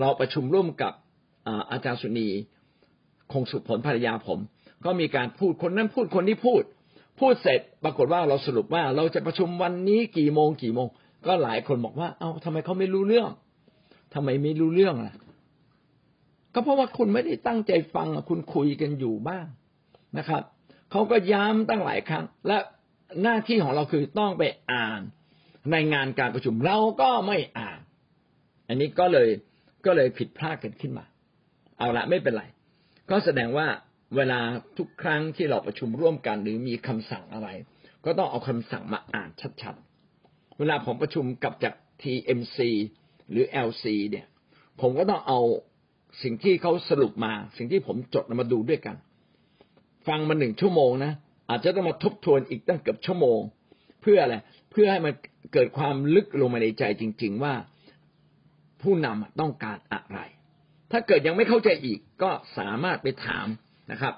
[0.00, 0.92] เราประชุมร่วมกับ
[1.70, 2.28] อาจารย์สุนี
[3.32, 4.38] คงสุขผลภรรยาผม
[4.84, 6.62] ก็มีการพูดคนนั้นพูดคนนี้พูด
[7.20, 10.86] พูดเสร็จปรากฏว่าเราสรุปว่าเราจะประชุมวันนี้กี่โมงกี่โมง
[11.26, 13.30] ก็หลายคนบอกว่า เอา้าทำไมเขาไม่รู้เรื่อง
[14.14, 15.14] ทำไมไม่รู้เรื่องล่ะ
[16.54, 19.46] ก็เพราะว่าคุณไม่ได้ตั้งใจฟังคุณคุยกันอยู่บ้าง
[20.18, 20.42] นะครับ
[20.90, 22.56] เขาก็ย้ำตั้งหลายครั้ง และ
[23.22, 24.42] หน้าที่ของเราคือต้องไป
[24.72, 25.00] อ่าน
[25.70, 27.80] ในงานการประชุมเราก็ไม่อ่าน
[28.68, 29.28] อันนี้ก็เลย
[29.86, 31.04] ก็เลยผิดพลาดกันขึ้นมา
[31.78, 32.44] เอาละไม่เป็นไร
[33.10, 33.66] ก็แสดงว่า
[34.16, 34.40] เวลา
[34.78, 37.48] ทุกครั้งที่เราประชุมร่วมกัน หรือมีคำสั่งอะไร
[38.04, 39.30] ก็ต้องเอาคำสั่งมาอ่าน
[39.62, 42.58] ชัดๆ เวลาผมประชุมกับจาก TMC
[43.30, 44.26] หรือ LC เนี่ย
[44.80, 45.40] ผมก็ต้องเอา
[46.22, 48.96] สิ่งที่เขาสรุปมา สิ่งที่ผมจดมาดูด้วยกัน
[50.08, 51.12] ฟังมาหนึ่งชั่วโมงนะ
[51.50, 53.40] อาจจะต้องมาทบทวนอีกตั้งเกือบชั่วโมง
[54.00, 54.36] เพื่ออะไร
[54.70, 55.14] เพื่อให้มัน
[55.52, 57.54] เกิดความลึกลงมาในใจจริง ๆว่า
[58.82, 60.18] ผู้นำต้องการอะไร
[60.90, 63.46] ถ้าเกิดยังไม่เข้าใจอีกก็สามารถไปถาม
[63.90, 64.14] นะครับ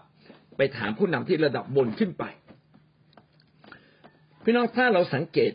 [0.56, 2.24] ไปถามผู้นำที่ระดับบนขึ้นไป
[4.44, 5.52] พี่น้องถ้าเราสังเกต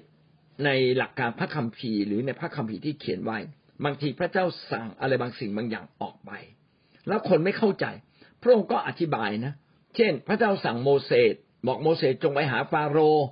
[0.66, 3.38] ในหลักการพระคัมภีร์หรือในพระคัมภีร์ที่เขียนไว้
[3.86, 6.32] บางทีพระเจ้าสั่งอะไรบางสิ่งบางอย่างออกไป
[7.08, 7.86] แล้วคนไม่เข้าใจ
[8.42, 9.54] พระองค์ก็อธิบายนะ
[9.96, 11.34] เช่น พระเจ้าสั่งโมเสส
[11.68, 13.28] บอกโมเสสจงไปหาฟาโรห์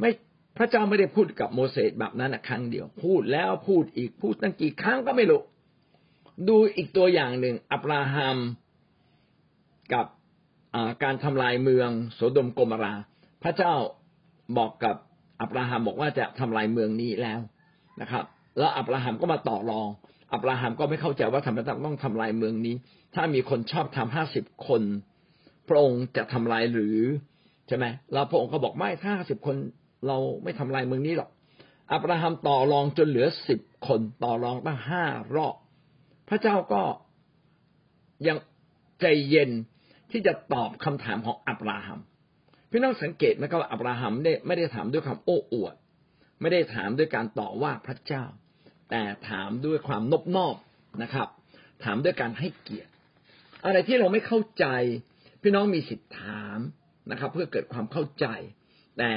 [0.00, 0.10] ไม่
[0.58, 5.42] พระเจ้าไม่ได้พูดกับโมเสสแบบนั้นครั้งเดียว พูดแล้วพูดอีกพูดตั้งกี่ครั้งก็ไม่รู้
[6.48, 8.38] ดูอีกตัวอย่างหนึ่ง อับราฮัม
[9.92, 10.06] กับ
[11.02, 12.94] การทำลายเมืองโสดมโกมรา
[13.42, 13.74] พระเจ้า
[14.58, 14.96] บอกกับ
[15.40, 17.40] อับราฮัมบอกว่าจะทำลายเมืองนี้แล้ว
[18.00, 18.24] นะครับ
[18.58, 19.88] แล้วอับราฮัมก็มาต่อรอง
[20.32, 22.74] อับราฮัมก็ไม่เข้าใจว่าทำไมต้องทำลายเมืองนี้
[23.14, 24.82] ถ้ามีคนชอบทำห้าสิบคน
[25.68, 26.98] พระองค์จะทำลายหรือ
[27.68, 29.56] ใช่ไหมแล้วพระองค์ก็บอกไม่ถ้าห้าสิบคน
[30.06, 31.30] เราไม่ทำลายเมืองนี้หรอก
[31.92, 35.04] อับราฮัมต่อรองจนเหลือสิบคนต่อรองตั้งห้า
[35.34, 35.54] รอบ
[36.28, 36.82] พระเจ้าก็
[38.26, 38.38] ยัง
[39.00, 39.50] ใจเย็น
[40.10, 42.00] ที่จะตอบคำถามของอับราฮัม
[42.70, 45.74] พี่น้องสังเกตไหมครับว่าอับราฮัมได้ไม่ได้ถามด้วยความโอ้อวด
[46.40, 48.24] ไม่ได้ถามด้วยการต่อว่าพระเจ้า
[48.90, 50.56] แต่ถามด้วยความนบนอบ
[51.02, 51.28] นะครับ
[51.84, 52.90] ถามด้วยการให้เกียรติ
[53.64, 54.66] อะไรที่เราไม่เข้าใจ
[55.42, 56.58] พี่น้องมีสิทธิ์ถาม
[57.10, 58.26] นะครับ เพื่อเกิดความเข้าใจ
[58.98, 59.12] แต่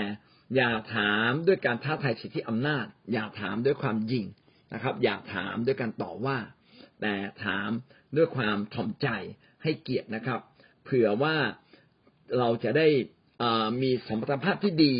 [0.55, 4.25] อย่าถามด้วยการท้าทายสิทธิอำนาจ อย่าถามด้วยความยิง
[4.73, 6.37] นะครับ อย่าถามด้วยการต่อว่า
[7.01, 7.13] แต่
[7.45, 7.69] ถาม
[8.17, 9.07] ด้วยความถ่อมใจ
[9.63, 10.39] ให้เกียรตินะครับ
[10.87, 11.35] เผื่อว่า
[12.37, 12.87] เราจะได้
[13.81, 14.95] มีสัมพันธภาพที่ดี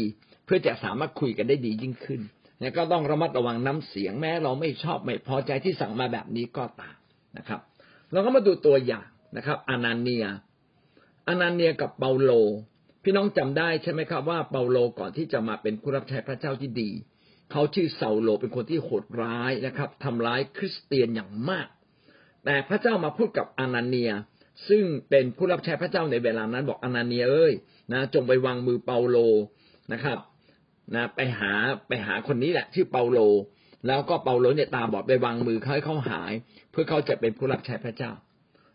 [0.46, 2.22] เพื่อจะสามารถคุยกันได้ดียิ่งขึ้น
[2.60, 6.98] แล้วก็ต้องระมัดระวังน้ำเสียงแม้เราไม่ชอบไม่พอใจที่สั่งมาแบบนี้ก็ตาม
[7.38, 7.60] นะครับ
[8.12, 9.08] เราก็มาดูตัวอย่าง
[9.38, 10.26] นะครับอานาเนีย
[11.28, 12.32] อานาเนียกับเปาโล
[13.04, 16.90] พี่น้องจำได้ใช่ไหมครับว่าเปาโลก่อนที่จะมาเป็นผู้รับใช้พระเจ้าที่ดี
[17.52, 21.68] เขาชื่อเซาโลเป็นคนที่โหดร้ายนะครับทำร้ายคริสเตียนอย่างมาก
[22.46, 24.12] แต่พระเจ้ามาพูดกับอานาเนีย
[24.68, 27.54] ซึ่งเป็นผู้รับใช้พระเจ้าในเวลานั้นบอกอนาเนียเอ้ย
[27.94, 29.18] นะจงไปวางมือเปาโล
[29.94, 30.18] นะครับ
[30.96, 31.52] นะไปหา
[31.88, 33.20] ไปหาคนนี้แหละ ชื่อเปาโล
[33.88, 36.34] แล้วก็เปาโลเนี่ยตาบอดไปวางมือเขาให้เขาหาย
[36.72, 38.12] เพื่อเขาจะเป็นผู้รับใช้พระเจ้า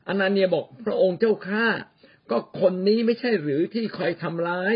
[0.08, 1.66] อนาเนียบอกพระองค์เจ้าข้า
[2.30, 4.74] ก็คนนี้ไม่ใช่หรือที่คอยทำร้าย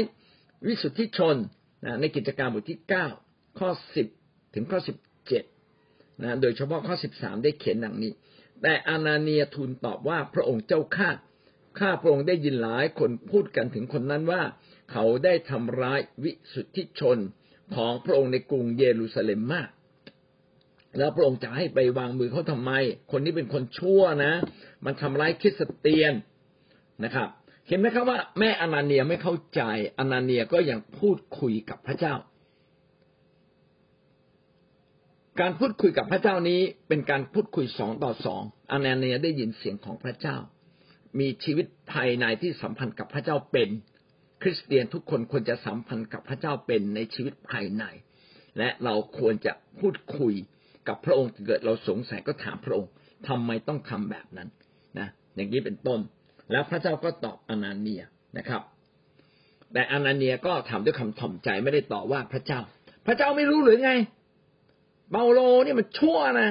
[0.66, 1.36] วิสุทธิชน
[1.84, 3.06] นะในกิจการบทที่เก้า
[3.58, 4.06] ข้อสิบ
[4.54, 4.96] ถึงข้อสิบ
[5.28, 5.44] เจ็ด
[6.22, 8.12] นะโดยเฉพาะข้อสิบสามได้เขียนดังนี้
[8.62, 11.10] แต่อานาเนียทูลตอบว่าพระองค์เจ้าข้า
[11.78, 14.42] ข้าพระองค์ได้ยินหลายคนพูดกันถึงคนนั้นว่า
[14.92, 17.18] เขาได้ทำร้ายวิสุทธิชน
[17.74, 19.68] ของพระองค์ในกรุงเยรูซาเล็มมาก
[20.98, 22.72] แล้วพระองค์จะให้ไปวางมือเขาทำไม
[23.10, 24.32] คนนี้เป็นคนชั่วนะ
[24.84, 26.14] มันทำร้ายคริสเตียน
[27.04, 27.28] นะครับ
[27.68, 29.62] เห็นไหมครับว่าแม่อนาเนียไม่เข้าใจ
[29.98, 32.14] อนาเนียก็ยังพูดคุยกับพระเจ้า
[35.40, 40.36] การพูดคุยกับพระเจ้านี้เป็นการพูดคุยสองต่อสองอนาเนียได้ยินเสียงของพระเจ้า
[41.18, 43.68] มีชีวิตภายในที่สัมพันธ์กับพระเจ้าเป็น
[44.42, 47.84] คริสเตียนทุกคนควรจะสัมพันธ์กับพระเจ้าเป็นในชีวิตภายใน
[48.58, 50.34] และเราควรจะพูดคุย
[50.88, 52.90] กับพระองค์เกิดเราสงสัยก็ถามพระองค์
[53.28, 54.48] ทำไมต้องทำแบบนั้น
[54.98, 56.00] นะอย่างนี้เป็นต้น
[56.50, 58.02] แล้วพระเจ้าก็ตอบอนาเนีย
[58.38, 58.62] นะครับ
[59.72, 62.60] แต่อนาเนียก็ทำด้วยคำถ่อมใจไม่ได้ต่อว่าพระเจ้า
[63.06, 63.92] พระเจ้าไม่รู้หรือไง
[65.10, 66.50] เปาโลนี่มันชั่วนะ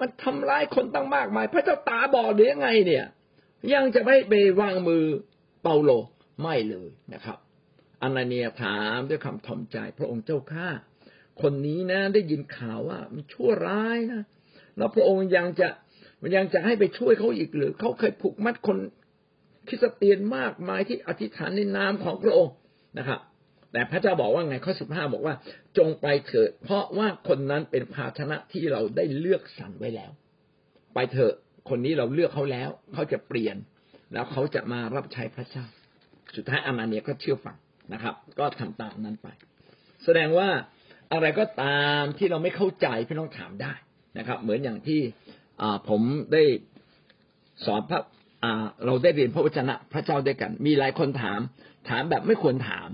[0.00, 3.04] มันทำร้ายคนตั้งมากมาย พระเจ้าตาบอดหรือยังไงเนี่ย
[3.74, 5.04] ยังจะไม่ไปวางมือ
[5.62, 5.90] เปาโล
[6.42, 7.38] ไม่เลยนะครับ
[8.02, 10.68] อานาเนียถามด้วยคำถ่อมใจพระองค์เจ้าข้า
[11.42, 14.22] คนนี้นะ ได้ยินข่าวว่ามันชั่วร้ายนะ
[14.76, 15.68] แล้วพระองค์ยังจะ
[16.22, 18.78] มันยังจะให้ไปช่วยเขาอีกหรือเขาเคยผูกมัดคน
[19.68, 22.54] คริสเตียนมากมายที่อธิษฐานในนามของพระองค์
[22.98, 23.20] นะครับ
[23.72, 25.34] แต่พระเจ้าบอกว่าไงข้อสิบห้าบอกว่า
[25.78, 30.10] จงไปเถิด เพราะว่าคนนั้นเป็นภาชนะที่เราได้เลือกสรรไว้แล้ว
[30.94, 31.34] ไปเถอะ
[31.68, 33.56] คนนี้เราเลือกเขาแล้ว เขาจะเปลี่ยน
[34.12, 35.64] แล้วเขาจะมารับใช้พระเจ้า
[36.36, 37.56] สุดท้ายอามาเนียก็เชื่อฟัง
[37.92, 39.28] นะครับ ก็ทำตามนั้นไป
[40.04, 40.48] แสดงว่า
[41.12, 43.72] อะไรก็ตามที่เราไม่เข้าใจพี่น้องถามได้
[44.18, 45.00] นะครับ เหมือนอย่างที่
[45.88, 46.00] ผม
[46.32, 46.42] ได้
[47.66, 48.00] สอนพระ
[48.86, 51.40] เราได้เรียนพระวจนะพระเจ้าด้วยกัน มีหลายคนถาม
[51.88, 52.88] ถามแบบไม่ควรถาม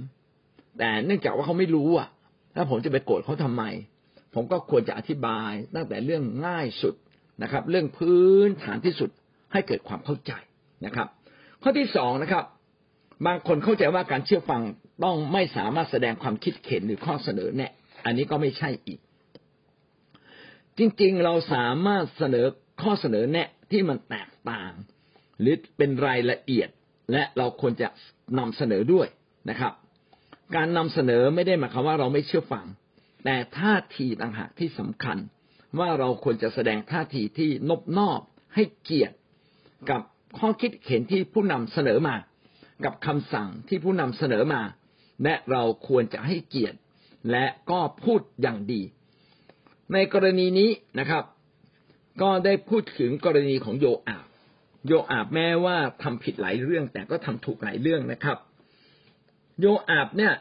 [0.79, 2.09] แต่เนื่องจากว่าเขาไม่รู้อะ
[2.55, 3.63] ถ้าผมจะไปโกรธเขาทำไม
[4.35, 6.95] ผมก็ควรจะอธิบายตั้งแต่เรื่องง่ายสุด
[7.43, 9.11] นะครับ เรื่องพื้นฐานที่สุด
[9.53, 10.33] ให้เกิดความเข้าใจ
[10.85, 11.09] นะครับ
[11.63, 12.45] ข้อที่สองนะครับ
[13.27, 14.63] บางคนเข้าใจว่าการเชื่อฟัง
[15.05, 17.73] ต้องไม่สามารถแสดงความคิดเห็นหรือข้อเสนอแนะ
[18.05, 19.01] อันนี้ก็ไม่ใช่อีก
[20.79, 22.47] จริงๆเราสามารถเสนอ
[22.83, 24.73] ข้อเสนอแนะที่มันแตกต่าง
[25.41, 26.69] หรือเป็นรายละเอียด
[27.13, 27.89] และเราควรจะ
[28.39, 29.09] นำเสนอด้วย
[29.51, 29.73] นะครับ
[30.57, 32.67] การนำเสนอไม่ได้หมายความว่าเราไม่เชื่อฟัง
[33.25, 35.17] แต่ท่าทีต่างหากที่สำคัญ
[35.79, 38.21] ว่าเราควรจะแสดงท่าทีที่นบนอบ
[38.55, 39.17] ให้เกียรติ
[39.91, 40.03] กับ
[40.39, 42.17] ข้อคิดเห็นที่ผู้นำเสนอมา
[42.85, 44.63] กับคำสั่งที่ผู้นำเสนอมา
[45.25, 46.79] และเราควรจะให้เกียรติ
[47.31, 48.83] และก็พูดอย่างดี
[49.93, 51.25] ในกรณีนี้นะครับ
[52.23, 54.27] ก็ได้พูดถึงกรณีของโยอาบ
[54.87, 58.39] โยอาบแม้ว่าทำผิดหลายเรื่อง แต่ก็ทำถูกหลายเรื่องนะครับ
[59.61, 60.35] โยอาบเนี่ย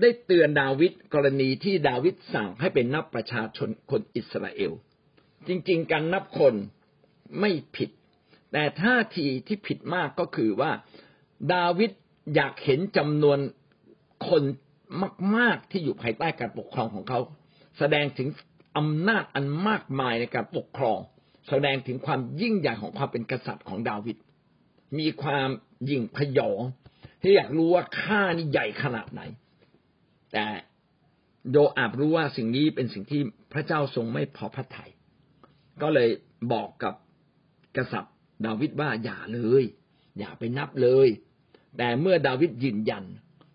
[0.00, 4.72] ได้เตือนดาวิดกรณีที่ดาวิดสั่งให้เป็นนับประชาชนคนอิสราเอล
[5.46, 6.54] จริง ๆ การนับคน
[7.40, 7.90] ไม่ผิด
[8.52, 10.70] แต่ท่าทีที่ผิดมากก็คือว่า
[11.54, 11.90] ดาวิด
[12.34, 13.38] อยากเห็นจำนวน
[14.28, 14.42] คน
[15.36, 17.20] มาก ๆที่อยู่ภายใต้การปกครองของเขา
[17.78, 18.28] แสดงถึง
[18.76, 20.98] อำนาจอันมากมายในการปกครอง
[21.48, 24.16] แสดงถึงความยิ่งใหญ่ของความเป็นกษัตริย์ของดาวิด
[24.98, 25.48] มีความ
[25.90, 26.60] ยิ่งพยอง
[27.26, 29.22] ที่อยากรู้ว่าข้านี่ใหญ่ขนาดไหน
[30.32, 30.46] แต่
[31.50, 33.22] โยอาบรู้ว่าสิ่งนี้เป็นสิ่งที่
[33.52, 34.90] พระเจ้าทรงไม่พอพระทยัย
[35.82, 36.08] ก็เลย
[36.52, 36.94] บอกกับ
[37.76, 38.14] กษัตริย์
[38.46, 39.64] ดาวิดว่าอย่าเลย
[40.18, 41.08] อย่าไปนับเลย
[41.78, 43.04] แต่เมื่อดาวิดยืนยัน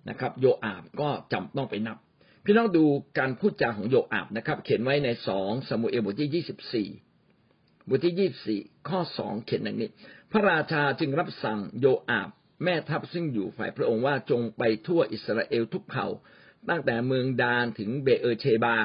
[0.09, 1.97] นะครับ โยอาบก็จำต้องไปนับ
[2.45, 2.83] พี่น้องดู
[3.17, 6.89] การพูดจาของโยอาบนะครับ เขียนไว้ในสองสมุเอลบทที่ยี่สิบสี่
[7.87, 8.59] บทที่ยี่สี่
[8.89, 9.89] ข้อสองเขียนอย่างนี้
[10.31, 12.29] พระราชาจึงรับสั่งโยอาบ
[12.63, 16.07] แม่ทัพซึ่งอยู่ฝ่ายพระองค์ว่าจงไปทั่วอิสราเอลทุกเผ่า
[16.69, 18.77] ตั้งแต่เมืองดานถึงเบเอเชบา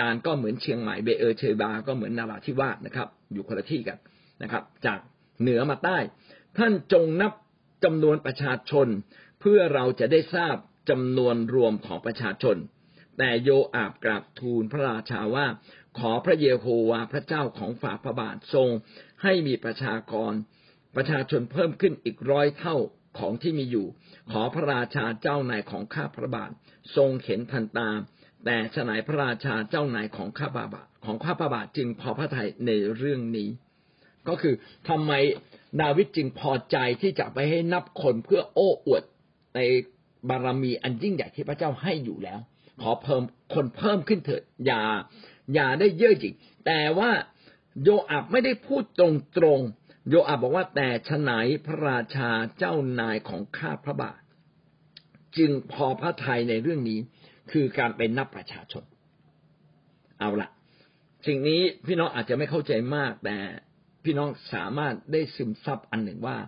[0.00, 3.98] ดานก็เหมือนเชียงใหม่เบเอเชบา ก็เหมือนนาราธิวาสนะครับ อยู่คนละที่กัน
[4.42, 4.98] นะครับ จาก
[5.40, 5.98] เหนือมาใต้
[6.58, 7.32] ท่านจงนับ
[7.84, 8.88] จำนวนประชาชน
[9.40, 10.56] เพื่อเราจะได้ทราบ
[10.90, 12.56] จำนวนรวมของประชาชน
[13.18, 15.46] แต่โยอาบกราบทูลพระราชาว่า
[15.98, 18.68] ขอพระเยโฮวาพระเจ้าของฝ่าพระบาททรง
[19.22, 20.32] ให้มีประชากร
[20.96, 22.76] ประชาชนเพิ่มขึ้นอีกร้อยเท่า
[23.18, 23.86] ของที่มีอยู่
[24.32, 26.50] ขอพระราชาเจ้านายของข้าพระบาท
[26.96, 27.88] ทรงเห็นทันตา
[28.44, 33.48] แต่ฉนัยพระราชาเจ้านายของข้าพระบาทของข้าพระบาทจึงพอพระทัยในเรื่องนี้
[34.28, 34.54] ก็คือ
[34.88, 35.12] ทำไม
[35.80, 39.02] ดาวิดจึงพอใจที่จะไปให้นับคนเพื่อโอ้อวด
[39.54, 39.60] ใน
[40.28, 42.38] บารมีอันยิ่งใหญ่ที่พระเจ้าให้อยู่แล้ว
[42.80, 43.22] ขอเพิ่ม
[43.54, 44.82] คนเพิ่มขึ้นเถิดอย่า
[45.54, 46.34] อย่าได้เยอะจริง
[46.66, 47.10] แต่ว่า
[47.82, 49.02] โยอาบไม่ได้พูดต
[49.42, 51.32] รงๆ โยอาบบอกว่าแต่ฉไหน
[51.66, 54.20] พระราชาเจ้านายของข้าพระบาท
[55.38, 56.98] จึงพอพระทัยในเรื่องนี้
[57.52, 58.84] คือการเป็นนับประชาชน
[60.18, 60.48] เอาละ
[61.26, 63.38] สิ่งนี้พี่น้องอาจจะไม่เข้าใจมาก แต่
[64.04, 66.38] พี่น้องสามารถได้ซึมซับอันหนึ่งว่า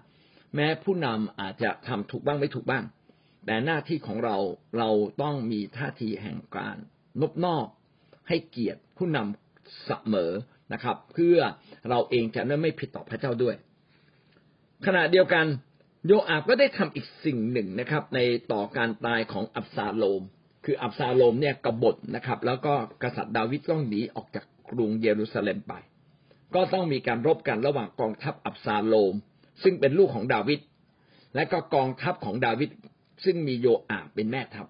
[0.55, 2.85] แม้ผู้นำอาจจะทำถูกบ้างไม่ถูกบ้าง
[3.47, 4.37] แต่หน้าที่ของเรา
[4.79, 4.91] เรา
[5.23, 6.77] ต้องมีท่าทีแห่งการ
[7.21, 7.67] นบนอบ
[8.29, 10.33] ให้เกียรติผู้นำเสมอ
[10.75, 11.37] นะครับ เพื่อ
[11.89, 13.55] เราเองจะไม่ผิดต่อพระเจ้าด้วย
[14.87, 15.47] ขณะเดียวกัน
[16.07, 18.19] โยอาบก็ได้ทำอีกสิ่งหนึ่งนะครับ ใน
[18.53, 20.23] ต่อการตายของอับซาโลม
[20.65, 25.73] คืออับซาโลมเนี่ยกบฏนะครับ แล้วก็กษัตริย์ดาวิดต้องหนีออกจากกรุงเยรูซาเล็มไป
[26.55, 29.15] ก็ต้องมีการรบกันระหว่างกองทัพอับซาโลม
[29.63, 30.61] ซึ่งเป็นลูกของดาวิด
[31.35, 32.71] และก็กองทัพของดาวิด
[33.25, 34.67] ซึ่งมีโยอาบเป็นแม่ทัพ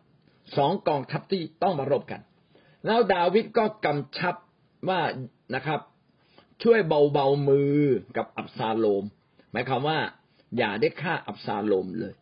[0.56, 2.20] สองกองทัพที่ต้องมารบกัน
[2.86, 4.34] แล้วดาวิดก็กำชับ
[4.88, 5.00] ว่า
[5.54, 5.80] นะครับ
[6.62, 7.78] ช่วยเบาเบามือ
[8.16, 9.04] กับอับซาโลม
[9.52, 9.98] หมายความว่า
[10.58, 12.14] อย่าได้ฆ่าอับซาโลมเลย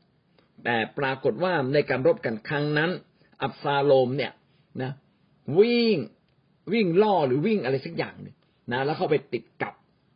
[0.65, 2.91] แต่ปรากฏว่าในการรบกันครั้งนั้น
[3.43, 4.33] อับซาโลมเนี่ย
[4.83, 4.93] นะ
[5.59, 5.97] วิ่ง
[6.73, 8.29] วิ่งล่อหรือวิ่งอะไรสักอย่างน
[8.73, 9.75] นะแล้วเข้าไปติดกับ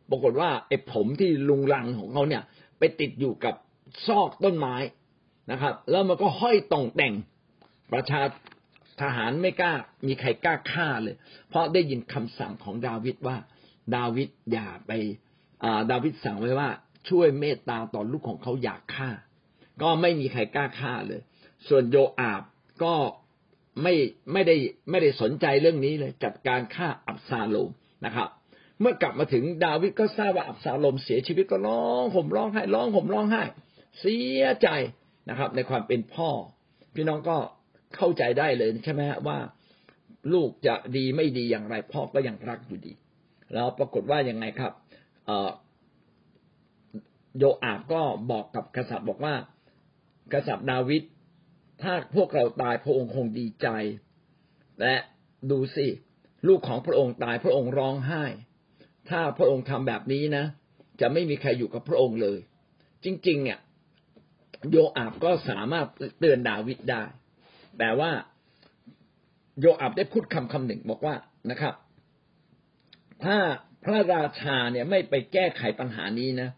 [0.09, 2.43] ปรากฏว่าไอ้ผมที่ลุงลังของเขาเนี่ย
[2.79, 3.55] ไปติดอยู่กับ
[4.07, 4.75] ซอกต้นไม้
[5.51, 7.13] นะครับ แล้วมันก็ห้อยต่องแต่ง
[7.93, 8.21] ประชา
[9.01, 9.73] ทหารไม่กล้า
[10.07, 11.15] มีใครกล้าฆ่าเลย
[11.49, 13.37] เพราะได้ยินคำสั่งของดาวิดว่า
[13.95, 14.91] ดาวิดอย่าไป
[15.91, 16.69] ดาวิดสั่งไว้ว่า
[17.09, 19.09] ช่วยเมตตาต่อลูกของเขาอยากฆ่า
[19.81, 21.21] ก็ไม่มีใครกล้าฆ่าเลย
[21.67, 22.43] ส่วนโยอาบ
[22.83, 22.93] ก็
[23.81, 23.93] ไม่
[24.33, 24.55] ไม่ได้
[24.89, 27.69] ไม่ได้สนใจเรื่องนี้เลยจัดการฆ่าอับซาโลม
[28.05, 28.29] นะครับ
[28.79, 33.43] เมื่อกลับมาถึงดาวิดก็ทราบว่าอับซาโลมเสียชีวิตก็ร้องห่มร้องไห้ร้องห่มร้องไห้
[33.99, 34.69] เสียใจ
[35.29, 36.29] นะครับ ในความเป็นพ่อ
[36.95, 37.37] พี่น้องก็
[37.95, 39.37] เข้าใจได้เลยใช่ไหมว่า
[40.33, 42.93] ลูกจะดีไม่ดีอย่างไรพ่อก็ยังรักอยู่ดี
[43.53, 44.73] แล้วปรากฏว่ายังไงครับ
[47.37, 49.35] โยอาบก็บอกกับกษัตริย์บอกว่า
[50.33, 51.03] กษัตริย์ดาวิด
[51.81, 53.67] ถ้าพวกเราตายพระองค์คงดีใจ
[54.81, 54.95] และ
[55.51, 55.87] ดูสิ
[56.47, 58.23] ลูกของพระองค์ตายพระองค์ร้องไห้
[59.09, 60.45] ถ้าพระองค์ทำแบบนี้นะ
[61.01, 62.39] จะไม่มีใครอยู่กับพระองค์เลย
[63.03, 63.59] จริง ๆ เนี่ย
[64.71, 65.87] โยอาบก็สามารถ
[66.19, 67.03] เตือนดาวิดได้
[67.79, 68.11] แต่ว่า
[69.59, 71.15] โยอาบได้พูดคำคำหนึ่งบอกว่า
[71.51, 71.73] นะครับ
[73.23, 73.37] ถ้า
[73.83, 76.49] พระราชาเนี่ยไม่ไปแก้ไขปัญหานี้นะ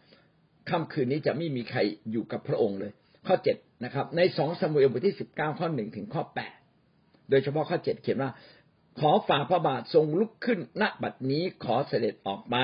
[0.70, 1.80] ค่ำคืนนี้จะไม่มีใคร
[2.12, 2.91] อยู่กับพระองค์เลย
[3.28, 6.55] ข้อเจ็ดนะครับ ในสองสมุเอลบทที่สิบเก้าข้อหนึ่งถึงข้อแปด
[7.30, 8.32] โดยเฉพาะข้อเจ็ดเขียนว่า
[8.99, 12.55] ขอฝ่าพระบาททรงลุกขึ้นณบัดนี้ขอเสด็จออกไป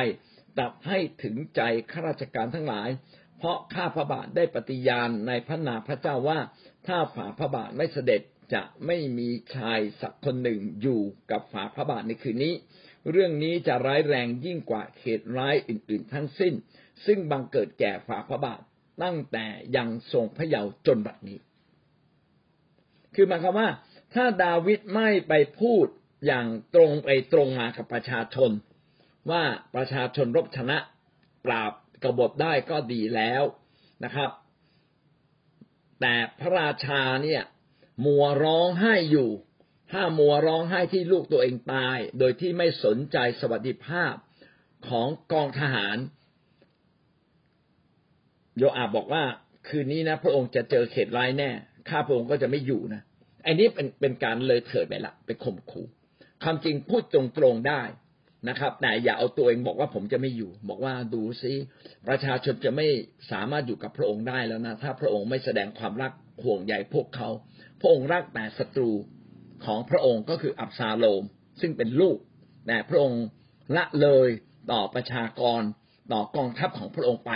[0.58, 2.90] ตับให้ถึงใจข้าราชการทั้งหลาย
[3.38, 6.40] เพราะข้าพระบาทได้ปฏิญาณในพระนาพระเจ้าว่า
[6.88, 8.22] ถ้าฝ่าพระบาทไม่เสด็จ
[8.54, 12.54] จะไม่มีชายสักคนหนึ่งอยู่กับฝ่าพระบาทในคืนนี้
[13.12, 16.54] เรื่องนี้จะร้ายแรงยิ่งกว่าเหตุร้ายอื่น ๆ ทั้งสิ้น
[17.06, 18.62] ซึ่งบังเกิดแก่ฝ่าพระบาท
[19.04, 19.46] ตั้งแต่
[19.78, 21.40] ยังทรงพระเยาว์จนบัดนี้
[23.16, 23.70] คือหมายความว่า
[24.14, 25.86] ถ้าดาวิดไม่ไปพูด
[26.26, 28.52] อย่างตรงไปตรงมากับประชาชน
[29.32, 29.44] ว่า
[29.76, 30.78] ประชาชนรบชนะ
[31.46, 31.72] ปราบ
[32.04, 33.44] กบฏได้ก็ดีแล้ว
[34.04, 34.30] นะครับ
[36.02, 37.42] แต่พระราชาเนี่ย
[38.06, 39.30] มัวร้องไห้อยู่
[39.92, 44.14] ถ้ามัวร้องไห้ที่ลูกตัวเองตาย โดยที่ไม่สนใจสวัสดิภาพ
[44.88, 45.98] ของกองทหาร
[48.58, 49.24] โยอาบบอกว่า
[49.68, 51.50] คืนนี้นะ พระองค์จะเจอเขตร้ายแน่
[51.90, 53.02] ข้าพระองค์ก็จะไม่อยู่นะ
[53.46, 55.88] อันนี้เป็นเป็นการเลยเถิดไปละไปข่มขู่
[56.44, 57.22] ความจริงพูดตร
[57.54, 57.82] งๆได้
[58.50, 61.54] นะครับ แต่อย่าเอาตัวเองบอกว่าผมจะไม่อยู่ บอกว่าดูซิ
[62.08, 62.88] ประชาชนจะไม่
[63.32, 66.12] สามารถอยู่กับพระองค์ได้แล้วนะ ถ้าพระองค์ไม่แสดงความรัก
[66.44, 67.30] ห่วงใยพวกเขา
[67.82, 68.92] พระองค์รักแต่ศัตรู
[69.66, 71.24] ของพระองค์ก็คืออับซาโลม
[71.62, 72.18] ซึ่งเป็นลูก
[72.68, 73.24] แต่พระองค์
[73.76, 74.28] ละเลย
[74.72, 75.62] ต่อประชากร
[76.14, 77.34] ต่อกองทัพของพระองค์ไป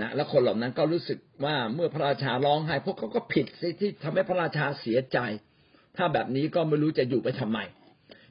[0.00, 5.18] นะแล้วคนเหล่านั้นก็รู้สึกว่าเมื่อพระราชาร้องไห้พวกเขาก็ผิดสิที่ทำให้พระราชาเสียใจ
[5.96, 7.58] ถ้าแบบนี้ก็ไม่รู้จะอยู่ไปทำไม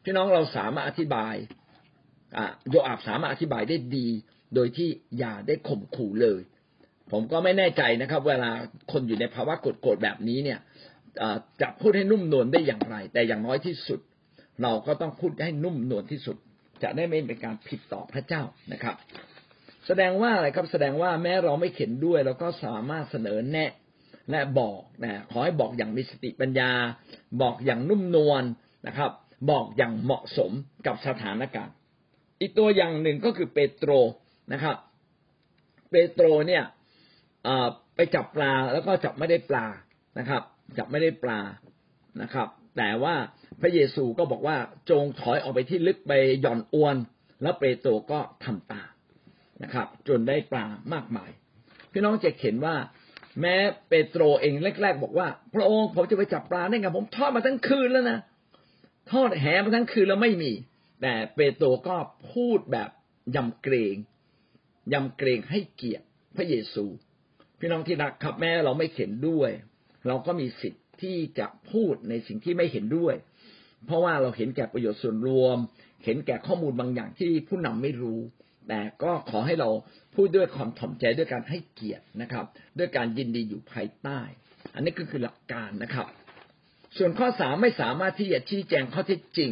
[0.04, 1.36] พี่น้องเราสามารถอธิบาย
[2.70, 4.08] โยอาบสามารถอธิบายได้ดี
[4.56, 4.90] โดยที่
[5.20, 6.42] อย่าได้ข่มขู่เลย
[7.12, 8.52] ผมก็ไม่แน่ใจนะครับ เวลา
[8.92, 10.60] คนอยู่ในภาวะโกรธแบบนี้เนี่ย
[11.62, 14.00] จะพูดให้นุ่มนวลได้อย่างไร แต่อย่างน้อยที่สุด
[14.64, 16.38] เราก็ต้องพูดให้นุ่มนวลที่สุด
[16.84, 18.44] จะได้ไม่เป็นการผิดต่อพระเจ้า
[18.74, 18.96] นะครับ
[19.88, 23.72] แสดงว่าอะไรครับแสดงว่าแม้เราไม่เข็นด้วยเราก็สามารถเสนอแนะ
[24.30, 26.72] และบอกนะขอให้บอกอย่างมีสติปัญญา
[27.42, 28.44] บอกอย่างนุ่มนวล
[28.88, 29.12] นะครับ
[29.52, 30.52] บอกอย่างเหมาะสม
[30.86, 31.74] กับสถานการณ์
[32.42, 33.92] อีกตัวอย่างหนึ่งก็คือเปโตร
[34.54, 34.76] นะครับ
[35.92, 36.64] เปโตรเนี่ย
[37.96, 39.66] ไปจับปลาแล้วก็จับไม่ได้ปลา
[40.20, 40.44] นะครับ
[40.78, 41.42] จับไม่ได้ปลา
[42.22, 42.48] นะครับ
[42.78, 43.16] แต่ว่า
[43.62, 44.58] พระเยซูก็บอกว่า
[44.90, 46.96] จงถอยออกไปที่ลึกไปหย่อนอวน
[47.42, 48.92] แล้วเปโตรก็ทำตาม
[49.64, 51.32] นะครับ จนได้ปลามากมาย
[51.92, 52.76] พี่น้องจะเห็นว่า
[53.42, 53.56] แม้
[53.90, 58.20] เปโตรเองแรก ๆ บอกว่า พระองค์ผมจะไปจับปลาได้ไงผมทอดมาทั้งคืนแล้วนะ
[59.12, 60.52] ทอดแหมาทั้งคืนแล้วไม่มี
[61.02, 61.98] แต่เปโตรก็
[62.32, 62.90] พูดแบบ
[63.36, 63.96] ยำเกรง
[64.94, 66.06] ยำเกรงให้เกียรติ
[66.36, 66.86] พระเยซู
[67.60, 69.52] พี่น้องที่รักครับแม้เราไม่เห็นด้วย
[70.08, 73.16] เราก็มีสิทธิ์ที่จะพูดในสิ่งที่ไม่เห็นด้วย
[73.86, 75.58] เพราะว่าเราเห็นแก่ประโยชน์ส่วนรวม
[76.06, 78.20] เห็นแก่ข้อมูลบางอย่างที่ผู้นำไม่รู้
[78.68, 79.70] แต่ก็ขอให้เรา
[80.16, 82.46] พูดด้วยความถ่อมใจด้วยการให้เกียรตินะครับ
[82.78, 84.20] ด้วยการยินดีอยู่ภายใต้
[84.76, 86.08] อันนี้ก็คือหลักการนะครับ
[86.98, 89.52] ส่วนข้อสามไม่สามารถที่จะชี้แจงข้อเท็จจริง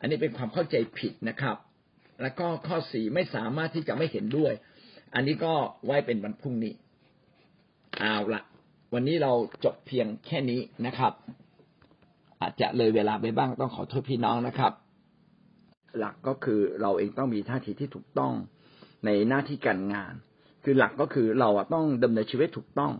[0.00, 1.56] อันนี้เป็นความเข้าใจผิดนะครับ
[2.22, 4.52] แล้วก็ข้อสี่ไม่สามารถที่จะไม่เห็นด้วย
[5.14, 5.54] อันนี้ก็
[5.86, 6.74] ไว้เป็นวันพรุ่งนี้
[7.98, 8.42] เอาละ
[8.94, 9.32] วันนี้เรา
[9.64, 11.12] จบเพียงแค่นี้นะครับ
[12.40, 14.72] อาจจะเลยเวลาไปบ้างต้องขอโทษพี่น้องนะครับ
[15.98, 18.32] หลักก็คือเราเองต้องมีท่าทีที่ถูกต้อง
[19.04, 20.14] ในหน้าที่การงาน
[20.64, 22.92] คือหลักก็คือเราต้องดำเนินชีวิตถูกต้อง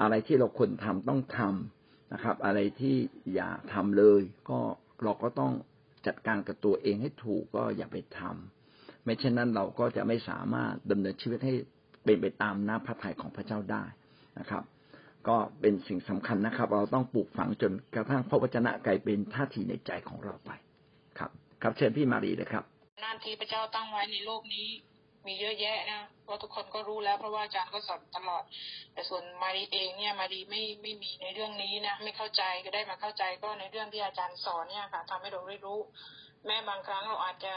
[0.00, 2.96] อะไรที่เราควรทำต้องทำนะครับ อะไรที่
[3.34, 4.58] อย่าทำเลย ก็
[5.02, 5.52] เราก็ต้อง
[6.06, 11.54] จัดการกับตัวเองให้ถูกก็อย่าไปทำไม่เช่นนั้นเราก็จะไม่สามารถดำเนินชีวิตให้
[12.04, 13.84] เป็นไปตามน้ำพระทัยของพระเจ้าได้
[14.38, 14.62] นะครับ
[15.28, 20.50] ก็เป็นสิ่งสำคัญนะครับ เราต้องปลูกฝังจนกระทั่งพระวจนะกลายเป็นท่าทีในใจของเราไป
[21.18, 21.30] ครับ
[21.62, 22.64] ครับเชิญพี่มารีเลยครับ
[23.02, 24.66] หน้าที่พระเจ้าตั้งไว้ในโลกนี้
[25.26, 28.42] มีเยอะแยะนะว่าทุกคนก็รู้แล้ว เพราะว่าอาจารย์ก็สอนตลอด
[28.92, 35.78] แต่ส่วนมารีเองเนี่ยมารีไม่ไม่มีในเรื่องนี้นะไม่เข้าใจก็ได้มาเข้าใจก็ในเรื่องที่อาจารย์สอนเนี่ยค่ะทำให้เราได้รู้
[36.46, 37.54] แม้บางครั้งเราอาจจะ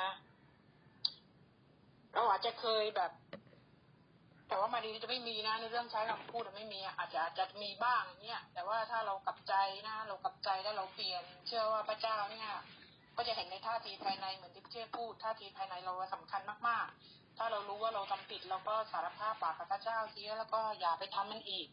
[2.14, 3.12] เราอาจจะเคยแบบ
[4.48, 9.54] แต่ว่ามารีจะไม่มีนะในเรื่องใช้คำพูดไม่มีอาจจะอาจจะมีบ้างเนี่ยแต่ว่าถ้าเรากลับใจ
[9.88, 12.50] นะเรากลับใจแล้วเราเปลี่ยน เชื่อว่าพระเจ้าเนี่ย
[13.18, 21.68] ก็จะเห็นในท่าทีภายในเหมือนที่พี่เจ้พูดท่าทีภายในเราสำคัญมากๆ ถ้าเรารู้ว่าเราทำผิดเราก็สารภาพบาปกับพระเจ้าเสียแล้วก็อย่าไปทำมันอีก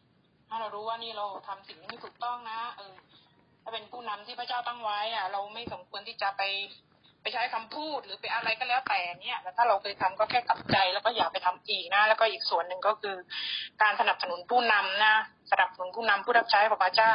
[0.48, 2.94] ถ้าเรารู้ว่านี่เราทำสิ่งที่ไม่ถูกต้องนะ เออ
[3.62, 6.42] ถ้าเป็นผู้นำที่พระเจ้าตั้งไว้อะ เราไม่สมควรที่จะไป
[7.24, 13.16] ไปใช้คำพูดหรือไปอะไรก็แล้วแต่เนี่ยแต่ถ้าเราเคยทำก็แค่กลับใจ แล้วก็อย่าไปทำอีกนะ แล้วก็อีกส่วนหนึ่งก็คือ
[13.82, 15.16] การสนับสนุนผู้นำนะ
[15.52, 17.12] สนับสนุนผู้นำผู้รับใช้ของพระเจ้า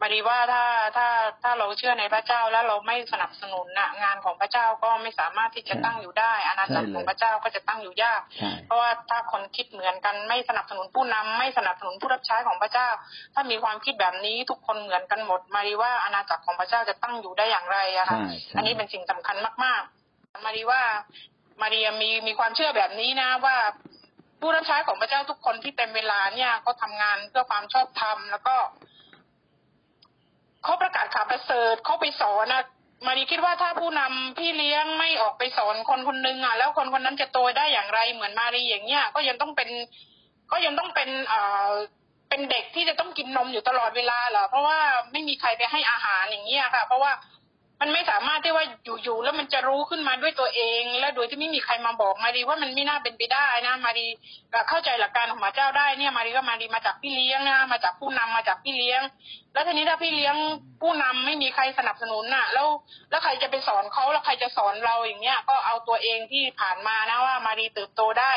[0.00, 0.64] มาดีว่าถ้า
[0.96, 1.06] ถ้า
[1.42, 8.20] ถ้าเราเชื่อในพระเจ้าแล้วเราไม่สนับสนุนนะงานของพระเจ้าก็ไม่สามารถที่จะตั้งอยู่ได้ อาณาจักรของพระเจ้าก็จะตั้งอยู่ยาก
[8.66, 12.88] เพราะว่าถ้าคนคิดเหมือนกันไม่สนับสนุนผู้นำไม่สนับสนุนผู้รับใช้ของพระเจ้า
[13.34, 18.18] ถ้ามีความคิดแบบนี้ทุกคนเหมือนกันหมดมาดีว่าอาณาจักรของพระเจ้าจะตั้งอยู่ได้อย่างไรอะค่ะ
[18.56, 19.82] อันนี้เป็นสิ่งสำคัญมาก
[20.12, 20.82] ๆ มาดีว่า
[21.60, 23.56] มารียมีมีความเชื่อแบบนี้นะว่า
[24.40, 28.56] ผู้รับใช้ของพระเจ้าทุกคนที่เต็มเวลาเนี่ยก็ทำงานเพื่อความชอบธรรมแล้วก็
[30.64, 32.62] เขาประกาศข่าวประเสริฐเขาไปสอนนะ
[33.06, 39.68] มารีคิดว่าถ้าผู้นำพี่เลี้ยงไม่ออกไปสอนคนคนนึงอะแล้วคนคนนั้นจะโตได้อย่างไรเหมือนมารีอย่างเงี้ยก็ยังต้องเป็น
[40.52, 41.70] ก็ยังต้องเป็นเอ่อ
[42.28, 44.78] เป็นเด็กที่จะต้องกินนมอยู่ตลอดเวลาเหรอเพราะว่า
[45.12, 47.12] ไม่มีใครไปให้อาหารอย่างเงี้ยค่ะ เพราะว่า
[47.80, 48.64] มันไม่สามารถที่ว่า
[49.02, 54.06] อยู่ๆแล้วมันจะรู้ขึ้นมาด้วยตัวเอง แล้วโดยที่ไม่มีใครมาบอกมารีว่ามันไม่น่าเป็นไปได้นะมารี
[54.68, 59.00] เข้าใจหลักการของพระเจ้าได้เนี่ยมารีก็มารีมาจากพี่เลี้ยงนะมาจากผู้นำมาจากพี่เลี้ยง
[59.52, 60.36] แล้วทีนี้ถ้าพี่เลี้ยง
[60.80, 62.68] ผู้นำไม่มีใครสนับสนุนน่ะ แล้ว
[63.10, 68.32] แล้วใครจะไปสอนเขาแล้วใครจะสอนเราอย่างเงี้ย ก็เอาตัวเองที่ผ่านมานะว่ามารีเติบโตได้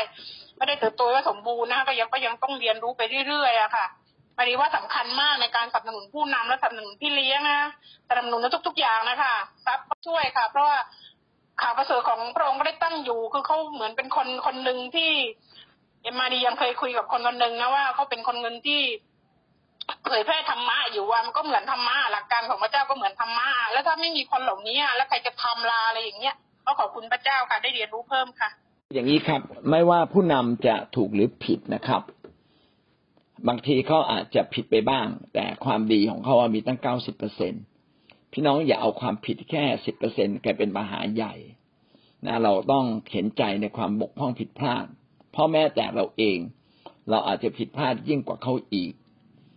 [0.58, 3.88] ไม่ได้เติบโตว่าสมบูรณ์นะก็ยังก็ยังต้องเรียนรู้ไปเรื่อยๆอะค่ะ
[4.38, 7.70] มารีว่าสำคัญมากในการสนับสนุนผู้นำและสนับสนุนพี่เลี้ยงนะ
[8.10, 9.34] สนับสนุนทุก ๆ อย่างนะคะ
[9.66, 10.78] ทรัพย์ช่วยค่ะ เพราะว่า
[11.62, 15.12] ข่าวประเสริฐของพระองค์ก็ได้ตั้งอยู่คือเขาเหมือนเป็นคนคนหนึ่งที่
[16.04, 18.82] เอ็มมารียังเคยคุยกับคนคนหนึ่งนะว่าเขาเป็นคนเงินที่
[20.06, 26.36] เผยแพร่ธรรมะอยู่ว่ามันก็เหมือนธรรมะหลักการของพระเจ้าก็เหมือนธรรมะแล้วถ้าไม่มีคนเหล่านี้แล้วใครจะทำลาอะไรอย่างเงี้ย
[26.66, 28.50] ก็ขอบคุณพระเจ้าค่ะได้เรียนรู้เพิ่มค่ะ
[28.94, 32.02] อย่างนี้ครับ ไม่ว่าผู้นำจะถูกหรือผิดนะครับ
[33.48, 37.54] บางทีเขาอาจจะผิดไปบ้าง แต่ความดีของเขามีตั้งเก้าสิบเปอร์เซ็น
[38.32, 41.34] พี่น้องอย่าเอาความผิดแค่สิบเปอร์เซ็นกลายเป็นปัญหาใหญ่
[42.26, 44.86] นะเราต้องเห็นใจในความบกพร่องผิดพลาด
[45.36, 46.38] พ่อแม่แต่เราเอง
[47.10, 48.94] เราอาจจะผิดพลาดยิ่งกว่าเขาอีก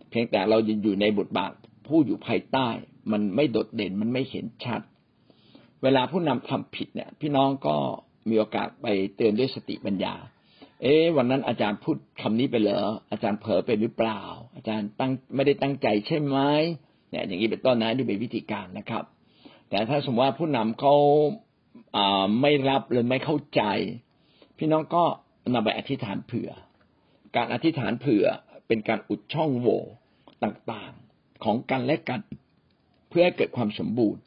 [0.09, 1.53] เพียงแต่เรายังอยู่ในบทบาท
[1.87, 2.67] ผู้อยู่ภายใต้
[3.11, 4.81] มันไม่โดดเด่นมันไม่เห็นชัด
[5.83, 7.75] เวลาผู้นำทำผิดเนี่ย พี่น้องก็
[8.29, 10.13] มีโอกาสไปเตือนด้วยสติปัญญา
[10.81, 14.21] เอ๊วันนั้นอาจารย์พูดคำนี้ไปเหรออาจารย์เผลอไปหรือเปล่า
[14.55, 16.37] อาจารย์ตั้งไม่ได้ตั้งใจใช่ไหม
[17.09, 19.03] เนี่ยอย่างนี้เป็นต้นนะนี่เป็นวิธีการนะครับ
[19.69, 20.95] แต่ถ้าสมมติว่าผู้นำเขา
[22.41, 23.61] ไม่รับหรือไม่เข้าใจ
[24.57, 25.03] พี่น้องก็
[25.53, 26.49] นำไปอธิษฐานเผื่อ
[27.35, 28.25] การอธิษฐานเผื่อ
[28.67, 29.81] เป็นการอุดช่องโหว่
[30.43, 32.21] ต่างๆของกันและกัน
[33.09, 34.21] เพื่อให้เกิดความสมบูรณ์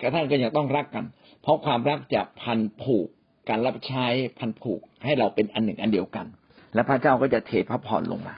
[0.00, 1.04] กระทั่งก็ยังต้องรักกัน
[1.42, 3.08] เพราะความรักจะพันผูก
[3.48, 4.06] การรับใช้
[4.38, 6.26] พันผูกให้เราเป็นอันหนึ่งอันเดียวกัน
[6.74, 8.36] และพระเจ้าก็จะเทพระพรลงมา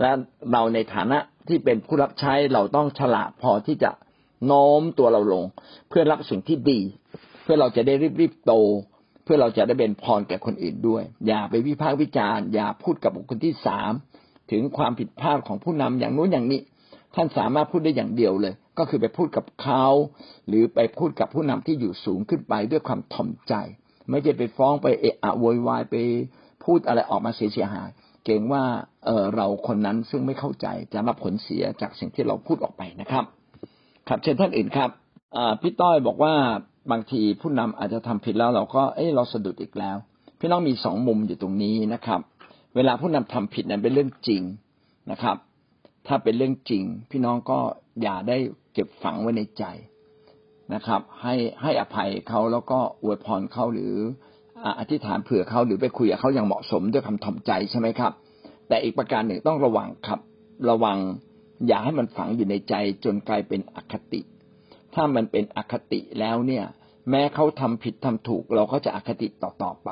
[0.00, 0.10] และ
[0.52, 3.90] เราในฐานะที่เป็นผู้รับใช้เราต้องฉลาดพอที่จะ
[4.46, 5.44] โน้มตัวเราลง
[5.88, 6.80] เพื่อรับสิ่งที่ดี
[7.42, 8.52] เพื่อเราจะได้รีบๆโต
[9.24, 13.92] เพื่อเราจะได้เป็นพรแก่คนอื่นด้วย อย่าไปวิพากษ์วิจารณ์อย่าพูดกับบุคคลที่สาม
[14.52, 16.60] ถึงความผิดพลาดของผู้นำอย่างนู้นอย่างนี้
[17.14, 19.86] ท่านสามารถพูดได้อย่างเดียวเลย ก็คือไปพูดกับเขา
[20.48, 23.54] หรือไปพูดกับผู้นำที่อยู่สูงขึ้นไปด้วยความถ่อมใจ
[24.10, 25.94] ไม่ใช่ไปฟ้องไปเอะอะโวยวายไป
[26.64, 27.88] พูดอะไรออกมาเสียหาย
[28.24, 28.62] เกรงว่า
[29.04, 33.24] เออเราคนนั้นซึ่งไม่เข้าใจจะรับผลเสียจากสิ่งที่เราพูดออกไปนะครับ
[34.08, 34.90] ครับเช่นท่านอื่นครับ
[35.60, 36.34] พี่ต้อยบอกว่า
[36.92, 39.96] บางทีผู้นำอาจจะทำผิดแล้วเราก็เออเราสะดุดอีกแล้ว
[40.40, 42.20] พี่น้องมีสองมุมอยู่ตรงนี้นะครับ
[42.74, 44.42] เวลาผู้นำทำผิดนั้นเป็นเรื่องจริง
[45.10, 45.36] นะครับ
[46.06, 47.58] ถ้าเป็นเรื่องจริง พี่น้องก็
[48.02, 48.36] อย่าได้
[48.72, 49.64] เก็บฝังไว้ในใจ
[50.74, 53.94] นะครับ ให้ให้อภัยเขาแล้วก็อวยพรเขาหรือ
[54.78, 58.12] อธิษฐานเผื่อเขาหรือไปคุยกับเขาอย่างเหมาะสมด้วยคำถ่อมใจใช่ไหมครับ
[58.68, 60.20] แต่อีกประการหนึ่งต้องระวังครับ
[60.70, 60.98] ระวัง
[61.66, 64.20] อย่าให้มันฝังอยู่ในใจจนกลายเป็นอคติ
[64.94, 66.64] ถ้ามันเป็นอคติแล้วเนี่ย
[67.10, 69.90] แม้เขาทำผิดทำถูก เราก็จะอคติต่อต่อไป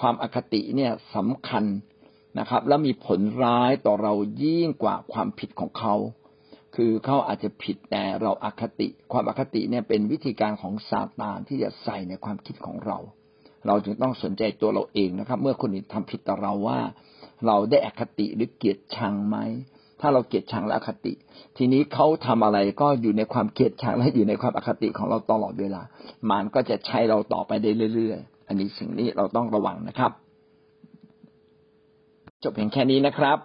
[0.00, 1.64] ความอคติเนี่ยสำคัญ
[2.38, 5.94] นะครับ และมีผลร้ายต่อเรายิ่งกว่าความผิดของเขา
[6.80, 12.98] คือเขาอาจจะผิดแต่เราอาคติ ความอาคติเนี่ยเป็นวิธีการของซาตานที่จะใส่ในความคิดของเรา
[13.66, 16.80] เราจึงต้องสนใจตัวเราเองนะครับ เมื่อคนอื่นทำผิดต่อเราว่า
[17.46, 19.36] เราได้อคติหรือเกลียดชังไหม
[20.00, 21.12] ถ้าเราเกลียดชังและอคติ
[21.56, 25.82] ทีนี้เขาทำอะไรก็อยู่ในความเกลียดชังและอยู่ในความอคติของเราตลอดเวลา
[26.30, 30.12] มันก็จะใช้เราต่อไปได้เรื่อยๆ อันนี้สิ่งนี้เราต้องระวังนะครับ
[32.42, 33.38] จบเพียงแค่นี้นะครับ